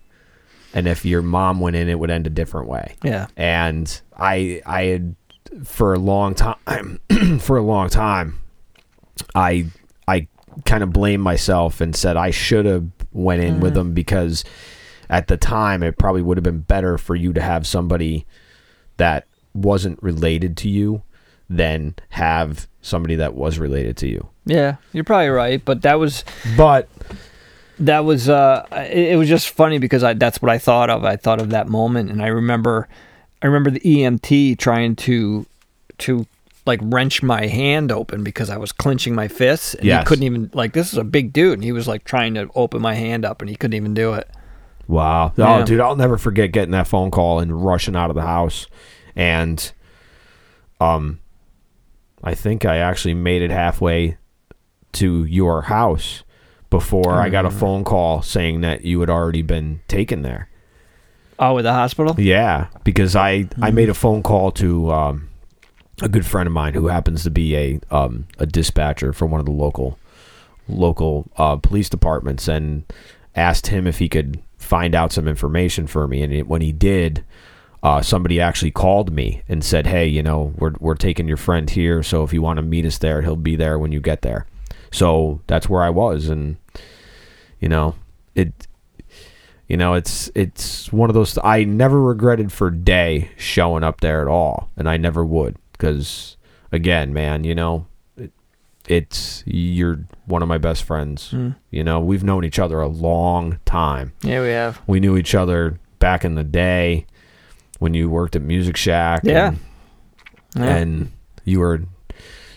[0.74, 2.96] and if your mom went in, it would end a different way.
[3.04, 3.28] Yeah.
[3.37, 5.16] and I I had
[5.64, 7.00] for a long time
[7.40, 8.38] for a long time
[9.35, 9.66] I
[10.07, 10.28] I
[10.64, 13.76] kind of blamed myself and said I should have went in with mm.
[13.76, 14.44] them because
[15.09, 18.26] at the time it probably would have been better for you to have somebody
[18.98, 21.02] that wasn't related to you
[21.50, 24.28] than have somebody that was related to you.
[24.44, 26.24] Yeah, you're probably right, but that was
[26.56, 26.88] But
[27.78, 31.04] that was uh it, it was just funny because I that's what I thought of.
[31.04, 32.88] I thought of that moment and I remember
[33.42, 35.46] I remember the EMT trying to
[35.98, 36.26] to
[36.66, 40.02] like wrench my hand open because I was clenching my fists and Yes.
[40.02, 42.50] he couldn't even like this is a big dude and he was like trying to
[42.54, 44.28] open my hand up and he couldn't even do it.
[44.87, 45.32] Wow.
[45.37, 45.58] Yeah.
[45.58, 48.66] Oh, dude, I'll never forget getting that phone call and rushing out of the house.
[49.14, 49.72] And
[50.80, 51.20] um
[52.22, 54.16] I think I actually made it halfway
[54.92, 56.24] to your house
[56.70, 60.48] before I got a phone call saying that you had already been taken there.
[61.38, 62.14] Oh, at the hospital?
[62.18, 65.28] Yeah, because I I made a phone call to um
[66.02, 69.40] a good friend of mine who happens to be a um a dispatcher for one
[69.40, 69.98] of the local
[70.68, 72.85] local uh, police departments and
[73.35, 76.72] asked him if he could find out some information for me and it, when he
[76.72, 77.24] did
[77.82, 81.70] uh, somebody actually called me and said hey you know we're, we're taking your friend
[81.70, 84.22] here so if you want to meet us there he'll be there when you get
[84.22, 84.46] there.
[84.90, 86.56] So that's where i was and
[87.60, 87.94] you know
[88.34, 88.66] it
[89.68, 94.00] you know it's it's one of those i never regretted for a day showing up
[94.00, 96.36] there at all and i never would because
[96.72, 97.86] again man you know
[98.16, 98.32] it,
[98.86, 101.34] it's you're one of my best friends.
[101.70, 104.12] You know we've known each other a long time.
[104.22, 104.80] Yeah, we have.
[104.86, 107.06] we knew each other back in the day
[107.78, 109.48] when you worked at music shack Yeah.
[109.48, 109.58] and,
[110.56, 110.76] Yeah.
[110.76, 111.12] and
[111.44, 111.82] you were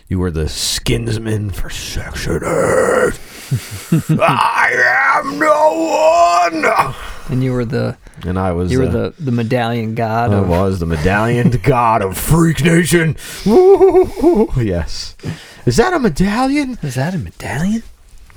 [0.08, 3.20] you were the skinsman for Section Eight.
[4.20, 6.94] I am no one.
[7.30, 10.38] And you were the And I was you were uh, the the medallion god I
[10.40, 13.16] of was the medallion god of Freak Nation.
[14.58, 15.16] Yes.
[15.66, 16.78] Is that a medallion?
[16.82, 17.84] Is that a medallion?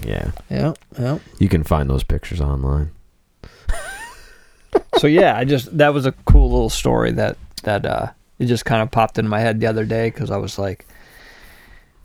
[0.04, 0.30] Yeah.
[0.50, 1.18] Yeah, yeah.
[1.38, 2.90] You can find those pictures online.
[5.04, 8.06] So yeah, I just that was a cool little story that that uh
[8.38, 10.86] it just kind of popped in my head the other day because I was like,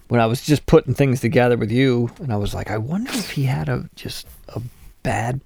[0.10, 3.10] when I was just putting things together with you, and I was like, I wonder
[3.12, 4.62] if he had a just a
[5.02, 5.40] bad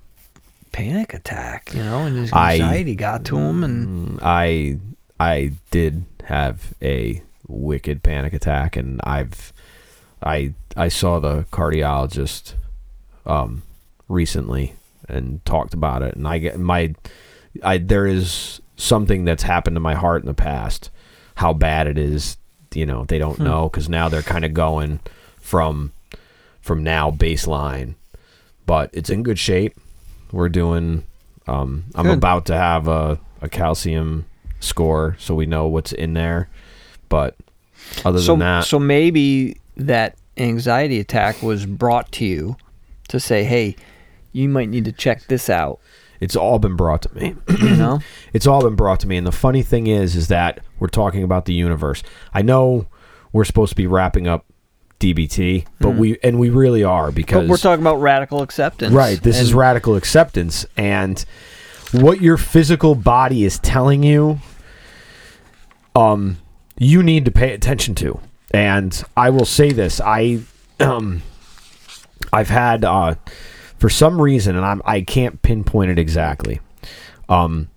[0.71, 4.79] panic attack, you know, and his I- anxiety got to him, and I
[5.19, 9.53] I did have a wicked panic attack and I've
[10.23, 12.53] I I saw the cardiologist
[13.27, 13.61] um
[14.09, 14.73] recently
[15.07, 16.95] and talked about it and I get my
[17.61, 20.89] I there is something that's happened to my heart in the past
[21.35, 22.37] how bad it is
[22.73, 24.99] you know they don't know cuz now they're kind of going
[25.39, 25.91] from
[26.61, 27.95] from now baseline.
[28.65, 29.77] But it's in good shape.
[30.31, 31.03] We're doing
[31.47, 32.17] um I'm Good.
[32.17, 34.25] about to have a a calcium
[34.59, 36.49] score so we know what's in there.
[37.09, 37.35] But
[38.05, 42.55] other so than that so maybe that anxiety attack was brought to you
[43.09, 43.75] to say, hey,
[44.31, 45.79] you might need to check this out,
[46.19, 47.99] it's all been brought to me you know.
[48.33, 51.23] it's all been brought to me and the funny thing is is that we're talking
[51.23, 52.87] about the universe i know
[53.31, 54.45] we're supposed to be wrapping up
[54.99, 57.41] dbt but we and we really are because.
[57.41, 61.23] But we're talking about radical acceptance, right this is radical acceptance and
[61.91, 64.39] what your physical body is telling you
[65.95, 66.37] um
[66.77, 68.19] you need to pay attention to
[68.51, 70.39] and i will say this i
[70.79, 71.21] um
[72.33, 73.15] i've had uh
[73.83, 76.61] for some reason and i'm i can't pinpoint it exactly
[77.27, 77.67] um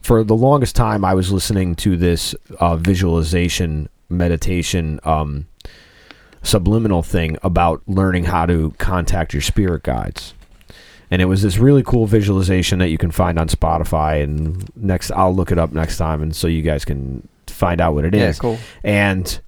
[0.00, 5.46] for the longest time i was listening to this uh, visualization meditation um
[6.42, 10.32] subliminal thing about learning how to contact your spirit guides
[11.10, 14.24] and it was this really cool visualization that you can find on Spotify.
[14.24, 17.94] And next, I'll look it up next time, and so you guys can find out
[17.94, 18.36] what it is.
[18.36, 18.58] Yeah, cool.
[18.82, 19.40] And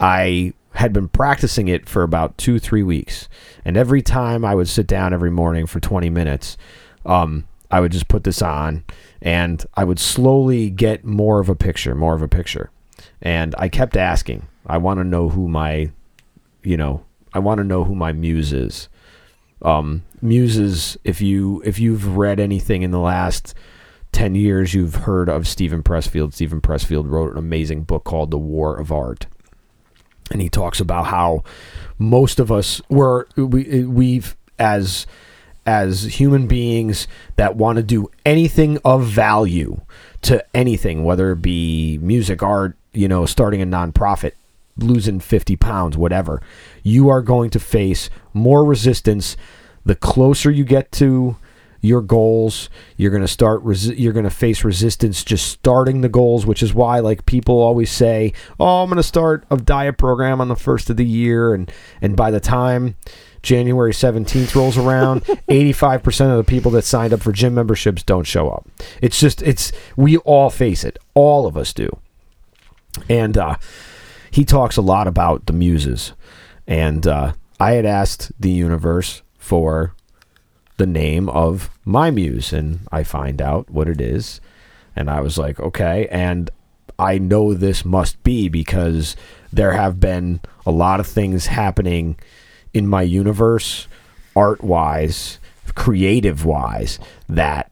[0.00, 3.28] I had been practicing it for about two, three weeks,
[3.64, 6.56] and every time I would sit down every morning for twenty minutes,
[7.04, 8.84] um, I would just put this on,
[9.20, 12.70] and I would slowly get more of a picture, more of a picture,
[13.20, 15.90] and I kept asking, I want to know who my,
[16.62, 18.88] you know, I want to know who my muse is.
[19.62, 23.54] Um, muses if you if you've read anything in the last
[24.12, 26.34] 10 years you've heard of steven pressfield.
[26.34, 29.26] Steven pressfield wrote an amazing book called the war of art
[30.30, 31.42] and he talks about how
[31.98, 35.06] most of us were we we've as
[35.64, 39.80] as human beings that want to do anything of value
[40.22, 44.32] to anything whether it be music art you know starting a nonprofit
[44.78, 46.42] losing 50 pounds whatever
[46.82, 49.36] you are going to face more resistance
[49.84, 51.36] the closer you get to
[51.80, 56.08] your goals you're going to start resi- you're going to face resistance just starting the
[56.08, 59.98] goals which is why like people always say oh i'm going to start a diet
[59.98, 62.96] program on the first of the year and and by the time
[63.42, 68.24] January 17th rolls around, 85% of the people that signed up for gym memberships don't
[68.24, 68.68] show up.
[69.00, 70.98] It's just, it's, we all face it.
[71.14, 71.88] All of us do.
[73.08, 73.56] And uh,
[74.32, 76.12] he talks a lot about the muses.
[76.66, 79.94] And uh, I had asked the universe for
[80.76, 84.40] the name of my muse, and I find out what it is.
[84.94, 86.08] And I was like, okay.
[86.10, 86.50] And
[86.98, 89.16] I know this must be because
[89.52, 92.18] there have been a lot of things happening
[92.72, 93.88] in my universe,
[94.34, 95.38] art wise,
[95.74, 97.70] creative wise, that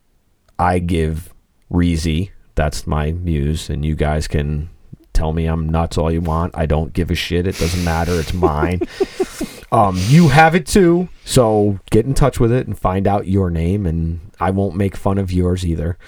[0.58, 1.32] I give
[1.70, 4.70] Reezy, that's my muse, and you guys can
[5.12, 6.56] tell me I'm nuts all you want.
[6.56, 7.46] I don't give a shit.
[7.46, 8.18] It doesn't matter.
[8.20, 8.80] It's mine.
[9.74, 13.50] um, you have it too, so get in touch with it and find out your
[13.50, 15.98] name, and I won't make fun of yours either.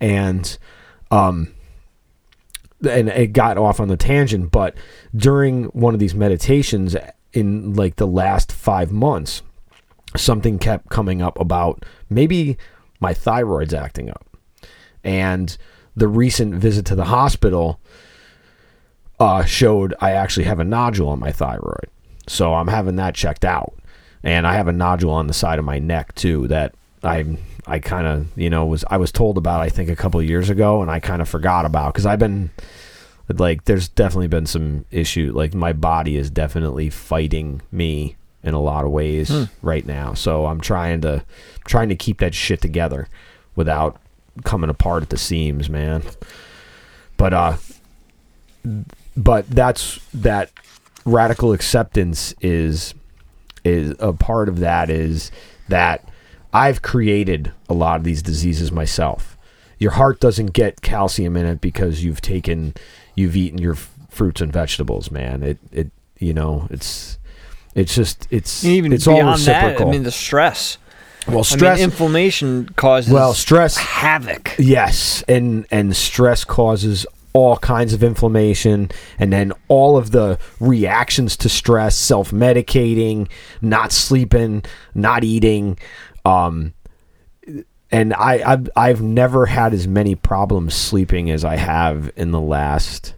[0.00, 0.56] And
[1.10, 1.52] um,
[2.88, 4.76] and it got off on the tangent, but
[5.16, 6.94] during one of these meditations
[7.32, 9.42] in like the last five months,
[10.16, 12.56] something kept coming up about maybe
[13.00, 14.28] my thyroid's acting up.
[15.02, 15.58] And
[15.96, 17.80] the recent visit to the hospital
[19.18, 21.88] uh, showed I actually have a nodule on my thyroid.
[22.28, 23.74] So I'm having that checked out.
[24.22, 27.78] And I have a nodule on the side of my neck too that I I
[27.78, 30.50] kind of, you know, was I was told about I think a couple of years
[30.50, 32.50] ago and I kind of forgot about cuz I've been
[33.28, 38.60] like there's definitely been some issue like my body is definitely fighting me in a
[38.60, 40.14] lot of ways right now.
[40.14, 41.24] So I'm trying to
[41.66, 43.08] trying to keep that shit together
[43.54, 44.00] without
[44.44, 46.02] coming apart at the seams, man.
[47.16, 47.56] But uh
[49.16, 50.50] but that's that
[51.04, 52.94] radical acceptance is
[53.64, 55.30] is a part of that is
[55.68, 56.08] that
[56.52, 59.36] I've created a lot of these diseases myself.
[59.78, 62.74] Your heart doesn't get calcium in it because you've taken
[63.14, 63.74] you've eaten your
[64.08, 65.42] fruits and vegetables, man.
[65.42, 67.18] It it you know, it's
[67.74, 69.88] it's just it's And even it's all beyond that, reciprocal.
[69.88, 70.78] I mean the stress.
[71.28, 74.54] well, I stress mean, inflammation causes well, stress havoc.
[74.58, 81.36] Yes, and and stress causes all kinds of inflammation and then all of the reactions
[81.36, 83.28] to stress, self-medicating,
[83.60, 84.62] not sleeping,
[84.94, 85.78] not eating
[86.24, 86.74] um
[87.90, 92.40] and I I've, I've never had as many problems sleeping as I have in the
[92.40, 93.14] last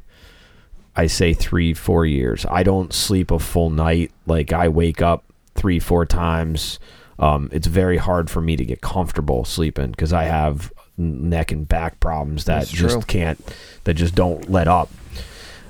[0.95, 2.47] I say 3 4 years.
[2.51, 6.79] I don't sleep a full night like I wake up 3 4 times.
[7.19, 11.67] Um, it's very hard for me to get comfortable sleeping because I have neck and
[11.69, 13.03] back problems that That's just true.
[13.03, 14.91] can't that just don't let up.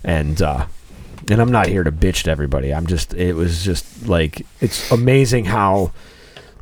[0.04, 0.66] And uh
[1.30, 2.74] and I'm not here to bitch to everybody.
[2.74, 5.92] I'm just it was just like it's amazing how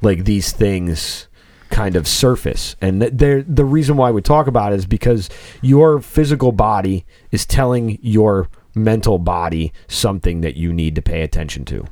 [0.02, 1.26] like these things
[1.70, 5.28] kind of surface and they're, the reason why we talk about it is because
[5.60, 11.66] your physical body is telling your mental body something that you need to pay attention
[11.66, 11.84] to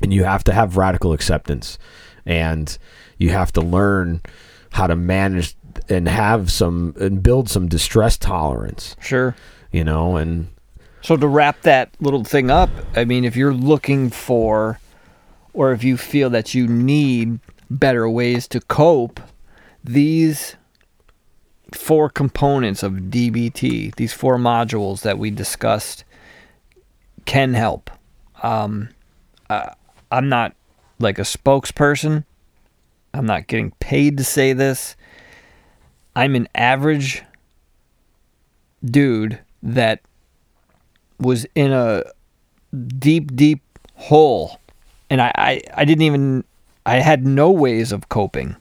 [0.00, 1.76] and you have to have radical acceptance
[2.24, 2.78] and
[3.16, 4.20] you have to learn
[4.70, 5.56] how to manage
[5.88, 9.34] and have some and build some distress tolerance Sure.
[9.72, 10.48] you know and
[11.02, 14.80] So to wrap that little thing up, I mean, if you're looking for,
[15.52, 17.38] or if you feel that you need
[17.70, 19.20] better ways to cope,
[19.84, 20.56] these
[21.72, 26.04] four components of DBT, these four modules that we discussed,
[27.24, 27.90] can help.
[28.42, 28.88] Um,
[29.48, 29.70] uh,
[30.10, 30.54] I'm not
[30.98, 32.24] like a spokesperson.
[33.14, 34.96] I'm not getting paid to say this.
[36.18, 37.22] I'm an average
[38.84, 40.00] dude that
[41.20, 42.02] was in a
[42.98, 43.62] deep, deep
[43.94, 44.58] hole,
[45.10, 46.42] and I, I, I didn't even,
[46.84, 48.56] I had no ways of coping.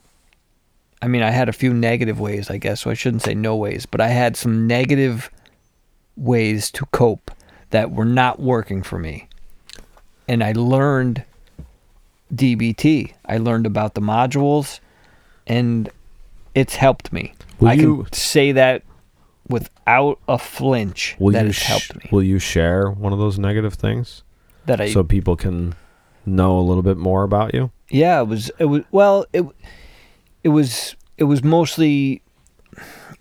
[1.02, 3.56] I mean, I had a few negative ways, I guess, so I shouldn't say no
[3.56, 5.32] ways, but I had some negative
[6.16, 7.32] ways to cope
[7.72, 9.28] that were not working for me.
[10.28, 11.24] And I learned
[12.32, 13.16] DBT.
[13.26, 14.80] I learned about the modules,
[15.48, 15.90] and
[16.54, 17.34] it's helped me.
[17.60, 18.84] Will I you- can say that
[19.48, 22.10] without a flinch will that you it's helped me.
[22.12, 24.24] will you share one of those negative things
[24.66, 25.74] that I so people can
[26.26, 29.46] know a little bit more about you yeah, it was it was well it
[30.44, 32.22] it was it was mostly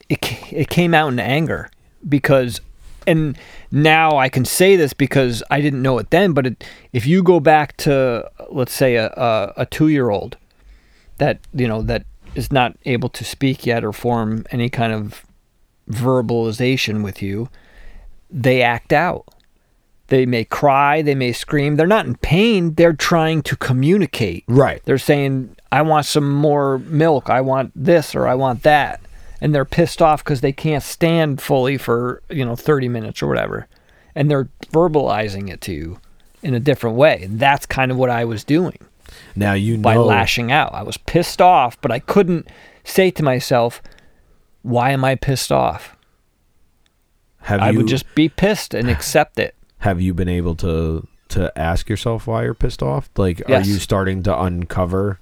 [0.09, 0.18] it
[0.53, 1.70] it came out in anger
[2.09, 2.61] because
[3.07, 3.39] and
[3.70, 7.22] now I can say this because I didn't know it then, but it, if you
[7.22, 10.37] go back to let's say a a, a two year old
[11.18, 12.05] that you know that
[12.37, 15.24] is not able to speak yet or form any kind of
[15.91, 17.49] verbalization with you,
[18.30, 19.26] they act out.
[20.09, 21.76] They may cry, they may scream.
[21.76, 22.74] They're not in pain.
[22.74, 24.45] They're trying to communicate.
[24.47, 27.28] right They're saying, I want some more milk.
[27.28, 29.01] I want this or I want that.
[29.41, 33.26] And they're pissed off because they can't stand fully for, you know, 30 minutes or
[33.26, 33.66] whatever.
[34.14, 36.01] And they're verbalizing it to you
[36.43, 37.26] in a different way.
[37.28, 38.78] That's kind of what I was doing
[39.35, 40.73] now you by lashing out.
[40.75, 42.49] I was pissed off, but I couldn't
[42.85, 43.83] say to myself,
[44.63, 45.97] why am I pissed off?
[47.43, 49.55] have I you would just be pissed and accept it.
[49.79, 53.67] have you been able to to ask yourself why you're pissed off like Yes.
[53.67, 55.21] are you starting to uncover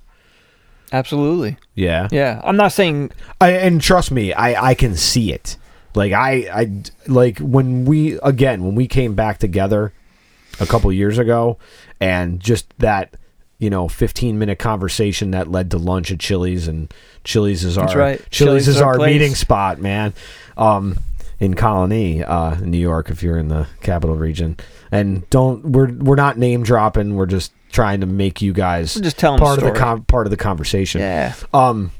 [0.92, 1.56] Absolutely.
[1.74, 2.40] yeah Yeah.
[2.44, 3.10] I'm not saying
[3.40, 5.56] I, and trust me, I, I can see it.
[5.94, 9.92] Like I, I like when we again when we came back together
[10.60, 11.58] a couple years ago,
[12.00, 13.14] and just that
[13.58, 16.92] you know 15 minute conversation that led to lunch at Chili's, and
[17.24, 18.18] Chili's is our right.
[18.30, 19.12] Chili's, Chili's is our place.
[19.12, 20.12] meeting spot, man.
[20.56, 20.98] Um,
[21.40, 24.56] in Colonie, uh, in New York, if you're in the capital region,
[24.92, 27.16] and don't we're we're not name dropping.
[27.16, 29.78] We're just trying to make you guys We're just telling part of the story.
[29.80, 31.34] com- part of the conversation Yeah.
[31.52, 31.90] um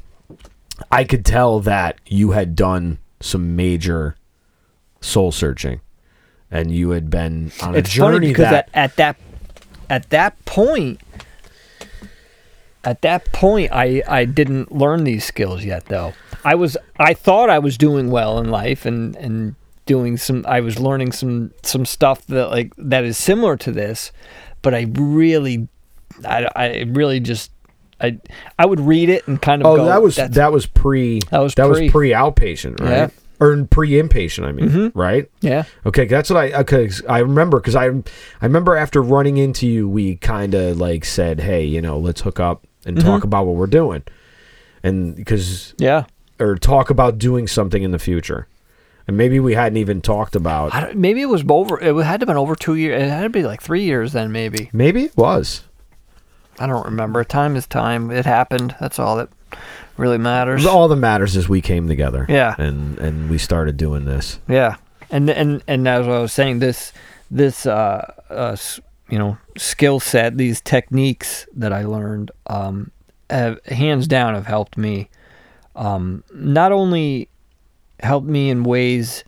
[0.89, 4.15] I could tell that you had done some major
[5.01, 5.81] soul searching
[6.49, 9.15] and you had been on a it's journey because that at, at that
[9.89, 11.01] at that point
[12.85, 16.13] at that point I I didn't learn these skills yet though.
[16.43, 19.55] I was I thought I was doing well in life and and
[19.85, 24.11] doing some I was learning some some stuff that like that is similar to this,
[24.61, 25.67] but I really
[26.23, 27.51] I, I really just
[27.99, 28.19] I
[28.59, 31.39] I would read it and kind of Oh, go, that was that was pre That
[31.39, 31.83] was that pre.
[31.83, 32.89] was pre outpatient, right?
[32.89, 33.09] Yeah.
[33.37, 34.97] Or pre inpatient, I mean, mm-hmm.
[34.97, 35.29] right?
[35.41, 36.89] yeah Okay, that's what I okay.
[37.09, 41.41] I remember because I I remember after running into you, we kind of like said,
[41.41, 43.07] "Hey, you know, let's hook up and Mm-hmm.
[43.07, 44.03] talk about what we're doing,"
[44.83, 46.05] and because yeah
[46.39, 48.47] or talk about doing something in the future.
[49.07, 50.73] and maybe we hadn't even talked about.
[50.73, 51.79] I don't, maybe it was over.
[51.79, 53.01] It had to have been over two years.
[53.03, 54.69] It had to be like three years then, maybe.
[54.73, 55.63] Maybe it was.
[56.59, 57.23] I don't remember.
[57.23, 58.11] Time is time.
[58.11, 58.75] It happened.
[58.79, 59.29] That's all that
[59.97, 60.65] really matters.
[60.65, 62.25] All that matters is we came together.
[62.27, 62.55] Yeah.
[62.57, 64.39] and and we started doing this.
[64.49, 64.75] Yeah,
[65.11, 66.91] and and and as I was saying, this
[67.31, 68.55] this uh, uh
[69.09, 72.91] you know skill set, these techniques that I learned, um,
[73.29, 75.09] have hands down have helped me.
[75.75, 77.29] Um, not only
[77.99, 79.23] helped me in ways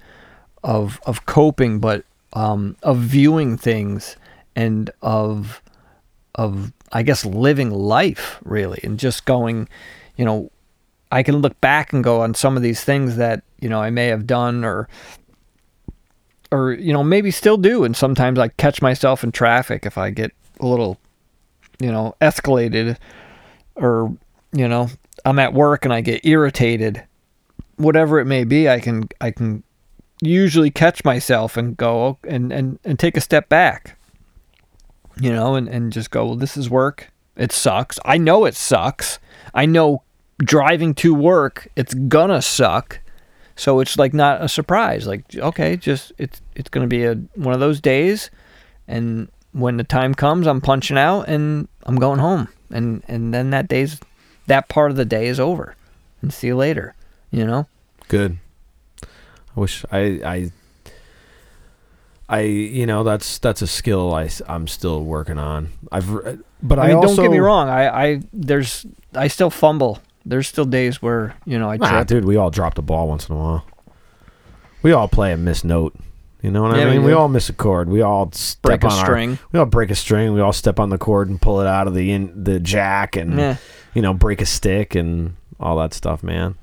[0.63, 4.15] of of coping, but um, of viewing things
[4.55, 5.61] and of
[6.35, 9.67] of I guess living life really, and just going,
[10.15, 10.51] you know,
[11.11, 13.89] I can look back and go on some of these things that you know I
[13.89, 14.87] may have done or
[16.51, 20.09] or you know maybe still do and sometimes I catch myself in traffic if I
[20.09, 20.97] get a little
[21.79, 22.97] you know escalated
[23.75, 24.15] or
[24.51, 24.89] you know
[25.25, 27.03] I'm at work and I get irritated.
[27.75, 29.63] Whatever it may be I can I can
[30.21, 33.97] usually catch myself and go "Oh," and and and take a step back
[35.19, 37.11] you know and and just go well this is work.
[37.35, 37.99] It sucks.
[38.03, 39.19] I know it sucks.
[39.53, 40.03] I know
[40.39, 42.99] driving to work it's gonna suck
[43.57, 45.05] so it's like not a surprise.
[45.05, 48.29] Like okay, just it's it's gonna be a one of those days,
[48.87, 53.49] and when the time comes, I'm punching out and I'm going home, and and then
[53.49, 53.99] that day's
[54.45, 55.75] that part of the day is over,
[56.21, 56.93] and see you later.
[57.31, 57.67] You know.
[58.07, 58.37] Good.
[59.03, 60.51] I wish I I
[62.29, 65.69] I you know that's that's a skill I I'm still working on.
[65.91, 67.69] I've but I, I also don't get me wrong.
[67.69, 68.85] I I there's
[69.15, 69.99] I still fumble.
[70.27, 72.07] There's still days where you know I Ah, trip.
[72.07, 73.65] dude, we all drop the ball once in a while.
[74.83, 75.95] We all play a miss note.
[76.41, 77.03] You know what Yeah, I mean?
[77.03, 77.17] We, do.
[77.17, 77.89] all miss a chord.
[77.89, 79.39] We all step Break a on our- string.
[79.51, 80.33] we all break a string.
[80.33, 83.15] We all step on the cord and pull it out of the in, the jack
[83.15, 83.55] and Yeah.
[83.95, 86.55] you know break a stick and all that stuff, man.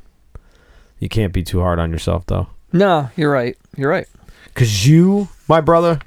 [1.01, 3.57] You can't be too hard on yourself though, No, you're right.
[3.77, 4.07] You're right.
[4.47, 5.99] because you, my brother,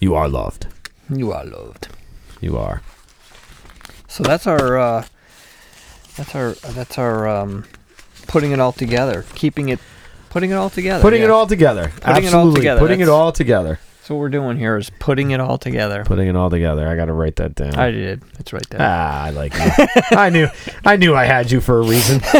[0.00, 0.66] you are loved.
[1.08, 1.88] You are loved.
[2.40, 2.82] You are.
[4.06, 5.04] So that's our uh,
[6.18, 7.64] that's our that's our um,
[8.26, 9.78] putting it all together, keeping it,
[10.28, 11.00] putting it all together.
[11.00, 11.90] Putting it all together.
[12.00, 12.60] Putting it all Absolutely.
[12.60, 12.80] together.
[12.80, 13.80] Putting it That's- all together.
[14.02, 16.02] So what we're doing here is putting it all together.
[16.02, 16.88] Putting it all together.
[16.88, 17.74] I got to write that down.
[17.74, 18.22] I did.
[18.38, 18.80] It's right there.
[18.80, 19.86] Ah, I like you.
[20.12, 20.48] I knew.
[20.84, 22.20] I knew I had you for a reason.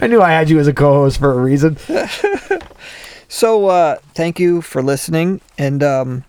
[0.00, 1.76] I knew I had you as a co-host for a reason.
[3.30, 6.24] So uh, thank you for listening, and um,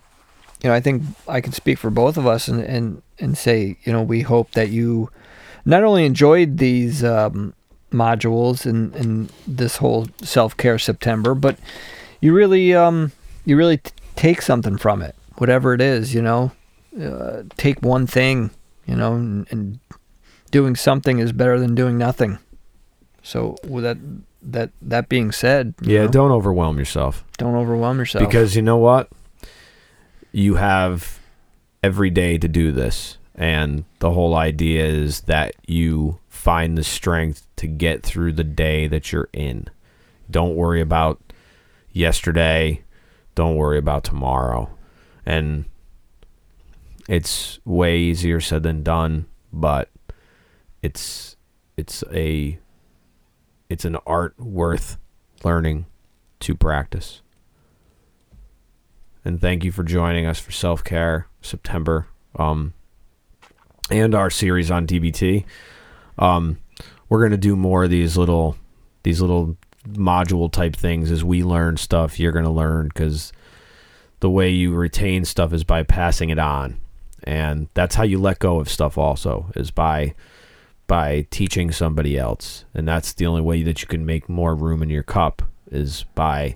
[0.62, 3.78] you know I think I can speak for both of us and and and say
[3.84, 5.08] you know we hope that you
[5.64, 7.54] not only enjoyed these um,
[7.92, 11.58] modules and and this whole self care September, but
[12.20, 13.12] you really um
[13.44, 16.14] you really t- take something from it, whatever it is.
[16.14, 16.52] You know,
[17.00, 18.50] uh, take one thing.
[18.86, 19.78] You know, and, and
[20.50, 22.38] doing something is better than doing nothing.
[23.22, 23.98] So with that
[24.42, 28.24] that that being said, Yeah, know, don't overwhelm yourself don't overwhelm yourself.
[28.26, 29.08] because you know what?
[30.32, 31.18] You have
[31.82, 37.46] every day to do this, and the whole idea is that you find the strength
[37.56, 39.66] to get through the day that you're in.
[40.30, 41.32] Don't worry about
[41.90, 42.82] yesterday.
[43.34, 44.68] Don't worry about tomorrow.
[45.24, 45.64] And
[47.08, 49.88] it's way easier said than done, but
[50.82, 51.36] it's
[51.78, 52.58] it's a
[53.70, 54.98] it's an art worth
[55.44, 55.86] learning
[56.40, 57.22] to practice.
[59.24, 62.74] And thank you for joining us for self care September, um,
[63.90, 65.44] and our series on DBT.
[66.18, 66.58] Um,
[67.08, 68.56] we're gonna do more of these little
[69.02, 69.56] these little
[69.88, 72.20] module type things as we learn stuff.
[72.20, 73.32] You're gonna learn because
[74.20, 76.80] the way you retain stuff is by passing it on,
[77.24, 78.96] and that's how you let go of stuff.
[78.96, 80.14] Also, is by
[80.86, 84.82] by teaching somebody else, and that's the only way that you can make more room
[84.82, 86.54] in your cup is by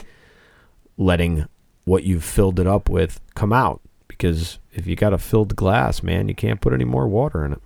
[0.96, 1.46] letting
[1.84, 3.80] what you've filled it up with come out.
[4.16, 7.52] Because if you got a filled glass, man, you can't put any more water in
[7.52, 7.60] it.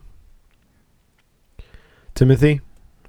[2.15, 2.61] Timothy,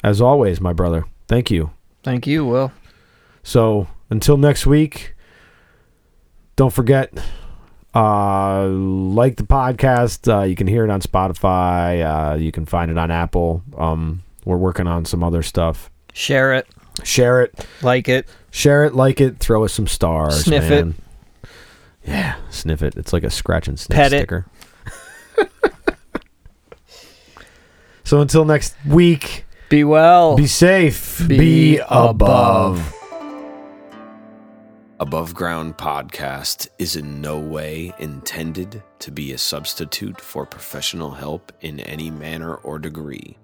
[0.04, 1.72] as always, my brother, thank you.
[2.04, 2.72] Thank you, Will.
[3.44, 5.16] So until next week,
[6.56, 7.12] don't forget,
[7.96, 10.32] uh, like the podcast.
[10.32, 12.34] Uh, you can hear it on Spotify.
[12.34, 13.64] Uh, you can find it on Apple.
[13.78, 15.90] Um, we're working on some other stuff.
[16.14, 16.68] Share it,
[17.04, 18.28] Share it, like it.
[18.52, 20.44] share it, like it, throw us some stars.
[20.44, 20.96] Sniff man.
[22.04, 22.96] Yeah, sniff it.
[22.96, 24.20] It's like a scratch and sniff Pet it.
[24.20, 24.46] sticker.
[28.04, 30.36] so until next week, Be well.
[30.36, 32.10] be safe, Be be, above.
[32.80, 32.96] above.
[35.02, 41.54] Above Ground Podcast is in no way intended to be a substitute for professional help
[41.62, 43.38] in any manner or degree.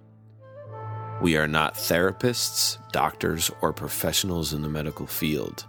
[1.21, 5.65] We are not therapists, doctors, or professionals in the medical field.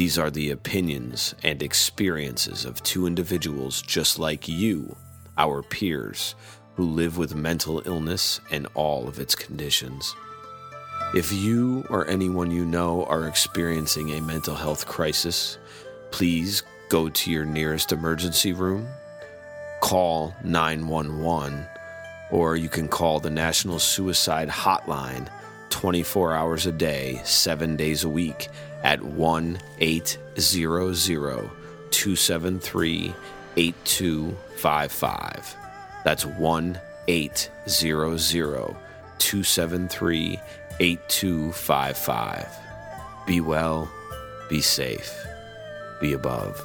[0.00, 4.96] These are the opinions and experiences of two individuals just like you,
[5.36, 6.34] our peers,
[6.76, 10.16] who live with mental illness and all of its conditions.
[11.14, 15.58] If you or anyone you know are experiencing a mental health crisis,
[16.12, 18.88] please go to your nearest emergency room,
[19.82, 21.66] call 911,
[22.30, 25.28] or you can call the National Suicide Hotline
[25.68, 28.48] 24 hours a day, 7 days a week
[28.82, 31.50] at 1 800
[31.90, 33.14] 273
[33.56, 35.56] 8255.
[36.04, 38.76] That's 1 800
[39.18, 40.40] 273
[40.80, 42.48] 8255.
[43.26, 43.90] Be well,
[44.48, 45.14] be safe,
[46.00, 46.60] be above.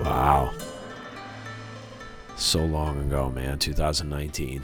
[0.00, 0.52] Wow.
[2.36, 4.62] So long ago, man, 2019.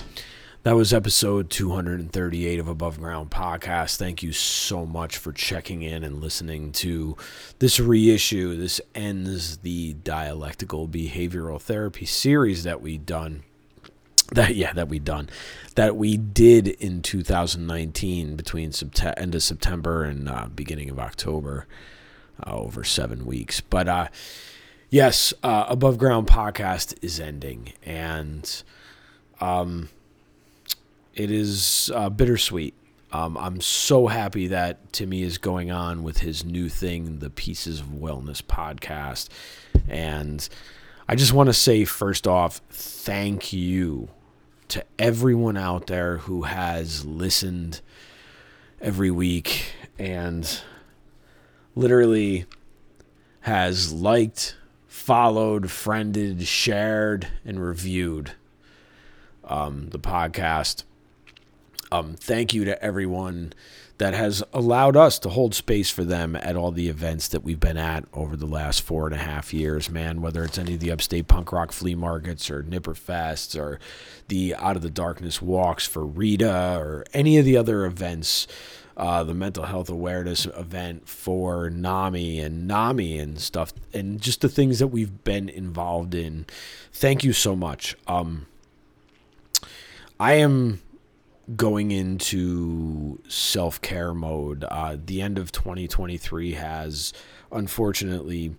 [0.67, 3.99] That was episode 238 of Above Ground Podcast.
[3.99, 7.17] Thank you so much for checking in and listening to
[7.61, 8.57] this reissue.
[8.57, 13.45] This ends the dialectical behavioral therapy series that we done.
[14.33, 15.31] That yeah, that we done.
[15.77, 21.69] That we did in 2019 between Sept- end of September and uh, beginning of October,
[22.45, 23.61] uh, over seven weeks.
[23.61, 24.09] But uh,
[24.91, 28.65] yes, uh, Above Ground Podcast is ending, and
[29.41, 29.91] um,
[31.17, 32.75] it is uh, bittersweet.
[33.11, 37.81] Um, I'm so happy that Timmy is going on with his new thing, the Pieces
[37.81, 39.29] of Wellness podcast.
[39.89, 40.47] And
[41.09, 44.09] I just want to say, first off, thank you
[44.69, 47.81] to everyone out there who has listened
[48.81, 50.61] every week and
[51.75, 52.45] literally
[53.41, 54.57] has liked,
[54.89, 58.33] followed, friended, shared, and reviewed
[59.45, 60.83] um, the podcast.
[61.97, 63.55] Um, thank you to everyone
[63.99, 67.59] that has allowed us to hold space for them at all the events that we've
[67.59, 70.21] been at over the last four and a half years, man.
[70.21, 73.81] Whether it's any of the upstate punk rock flea markets or Nipper Fests or
[74.29, 78.47] the Out of the Darkness walks for Rita or any of the other events.
[78.99, 84.49] Uh, the mental health awareness event for NAMI and NAMI and stuff, and just the
[84.49, 86.47] things that we've been involved in.
[86.95, 87.95] Thank you so much.
[88.07, 88.47] Um,
[90.19, 90.81] I am
[91.55, 94.65] going into self care mode.
[94.65, 97.13] Uh, the end of 2023 has
[97.53, 98.57] unfortunately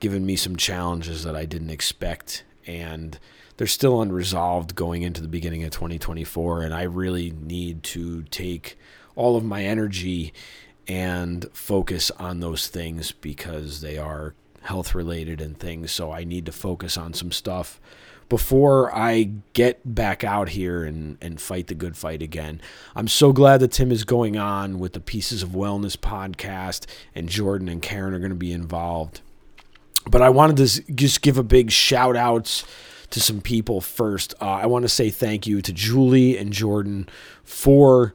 [0.00, 3.18] given me some challenges that I didn't expect, and
[3.56, 6.62] they're still unresolved going into the beginning of 2024.
[6.62, 8.78] And I really need to take
[9.14, 10.32] all of my energy
[10.88, 15.92] and focus on those things because they are health related and things.
[15.92, 17.80] So I need to focus on some stuff
[18.32, 22.62] before I get back out here and, and fight the good fight again.
[22.96, 27.28] I'm so glad that Tim is going on with the Pieces of Wellness podcast, and
[27.28, 29.20] Jordan and Karen are going to be involved.
[30.10, 32.64] But I wanted to just give a big shout outs
[33.10, 34.32] to some people first.
[34.40, 37.10] Uh, I want to say thank you to Julie and Jordan
[37.44, 38.14] for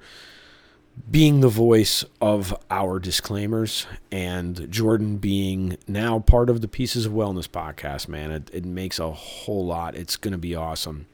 [1.10, 7.14] being the voice of our disclaimers and Jordan being now part of the Pieces of
[7.14, 8.32] Wellness podcast, man.
[8.32, 9.96] It, it makes a whole lot.
[9.96, 11.08] It's going to be awesome.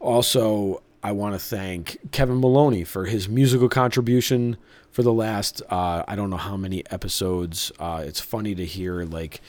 [0.00, 4.56] Also, I want to thank Kevin Maloney for his musical contribution
[4.90, 7.70] for the last, uh, I don't know how many episodes.
[7.78, 9.40] Uh, it's funny to hear like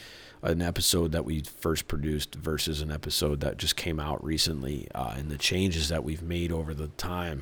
[0.42, 5.16] an episode that we first produced versus an episode that just came out recently uh,
[5.18, 7.42] and the changes that we've made over the time.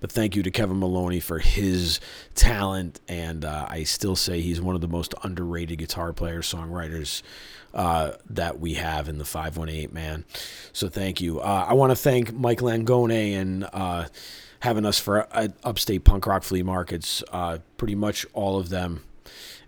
[0.00, 2.00] But thank you to Kevin Maloney for his
[2.34, 7.22] talent, and uh, I still say he's one of the most underrated guitar players, songwriters
[7.72, 10.24] uh, that we have in the 518 man.
[10.72, 11.40] So thank you.
[11.40, 14.06] Uh, I want to thank Mike Langone and uh,
[14.60, 19.02] having us for uh, upstate punk rock flea markets, uh, pretty much all of them.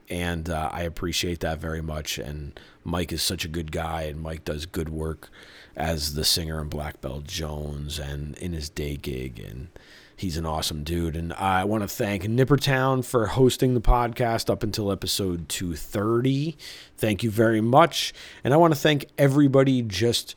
[0.09, 2.17] And I appreciate that very much.
[2.17, 5.31] And Mike is such a good guy, and Mike does good work
[5.77, 9.68] as the singer in Black Belt Jones and in his day gig and
[10.16, 14.62] he's an awesome dude and I want to thank Nippertown for hosting the podcast up
[14.62, 16.57] until episode 230.
[16.97, 20.35] Thank you very much and I want to thank everybody just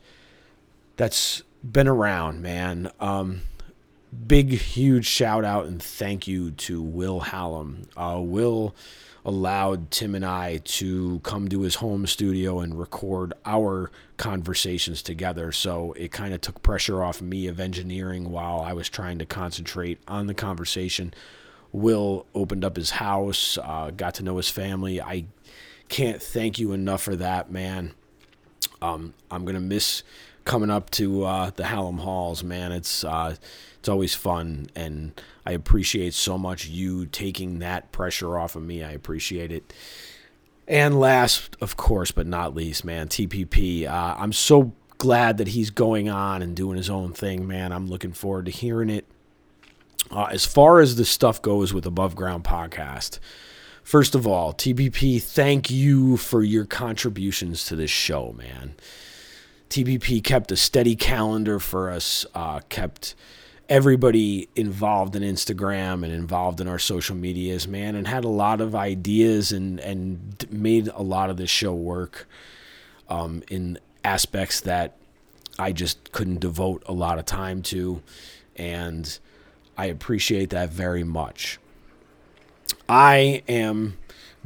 [0.96, 2.90] that's been around, man.
[3.00, 3.42] Um,
[4.26, 7.88] big huge shout out and thank you to Will Hallam.
[7.96, 8.74] Uh, Will
[9.24, 15.52] allowed Tim and I to come to his home studio and record our conversations together.
[15.52, 19.26] So it kind of took pressure off me of engineering while I was trying to
[19.26, 21.12] concentrate on the conversation.
[21.72, 25.00] Will opened up his house, uh, got to know his family.
[25.00, 25.26] I
[25.88, 27.92] can't thank you enough for that, man.
[28.82, 30.02] Um, I'm gonna miss
[30.44, 32.72] coming up to uh, the Hallam Halls, man.
[32.72, 33.36] It's uh,
[33.78, 38.84] it's always fun, and I appreciate so much you taking that pressure off of me.
[38.84, 39.72] I appreciate it.
[40.68, 43.84] And last, of course, but not least, man, TPP.
[43.84, 47.72] Uh, I'm so glad that he's going on and doing his own thing, man.
[47.72, 49.06] I'm looking forward to hearing it.
[50.12, 53.18] Uh, as far as the stuff goes with Above Ground Podcast,
[53.82, 58.74] first of all, TPP, thank you for your contributions to this show, man.
[59.68, 63.16] TPP kept a steady calendar for us, uh, kept
[63.70, 68.60] everybody involved in Instagram and involved in our social medias, man, and had a lot
[68.60, 72.28] of ideas and and made a lot of this show work
[73.08, 74.96] um, in aspects that
[75.58, 78.02] I just couldn't devote a lot of time to,
[78.56, 79.18] and
[79.78, 81.58] I appreciate that very much.
[82.88, 83.96] I am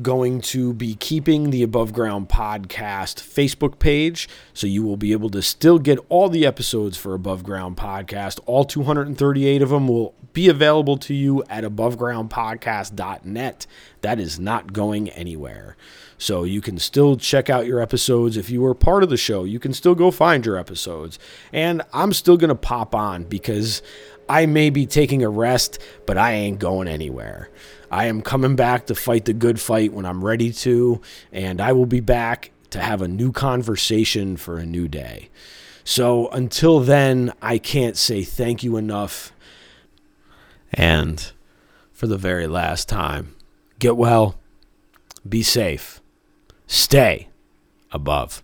[0.02, 4.28] going to be keeping the Above Ground Podcast Facebook page.
[4.52, 8.40] So you will be able to still get all the episodes for Above Ground Podcast.
[8.46, 13.66] All 238 of them will be available to you at abovegroundpodcast.net.
[14.00, 15.76] That is not going anywhere.
[16.18, 18.36] So you can still check out your episodes.
[18.36, 21.18] If you were part of the show, you can still go find your episodes.
[21.52, 23.82] And I'm still going to pop on because
[24.28, 27.50] I may be taking a rest, but I ain't going anywhere.
[27.90, 31.00] I am coming back to fight the good fight when I'm ready to,
[31.32, 35.30] and I will be back to have a new conversation for a new day.
[35.84, 39.32] So until then, I can't say thank you enough.
[40.72, 41.30] And
[41.92, 43.36] for the very last time,
[43.78, 44.36] get well,
[45.28, 46.00] be safe,
[46.66, 47.28] stay
[47.92, 48.42] above.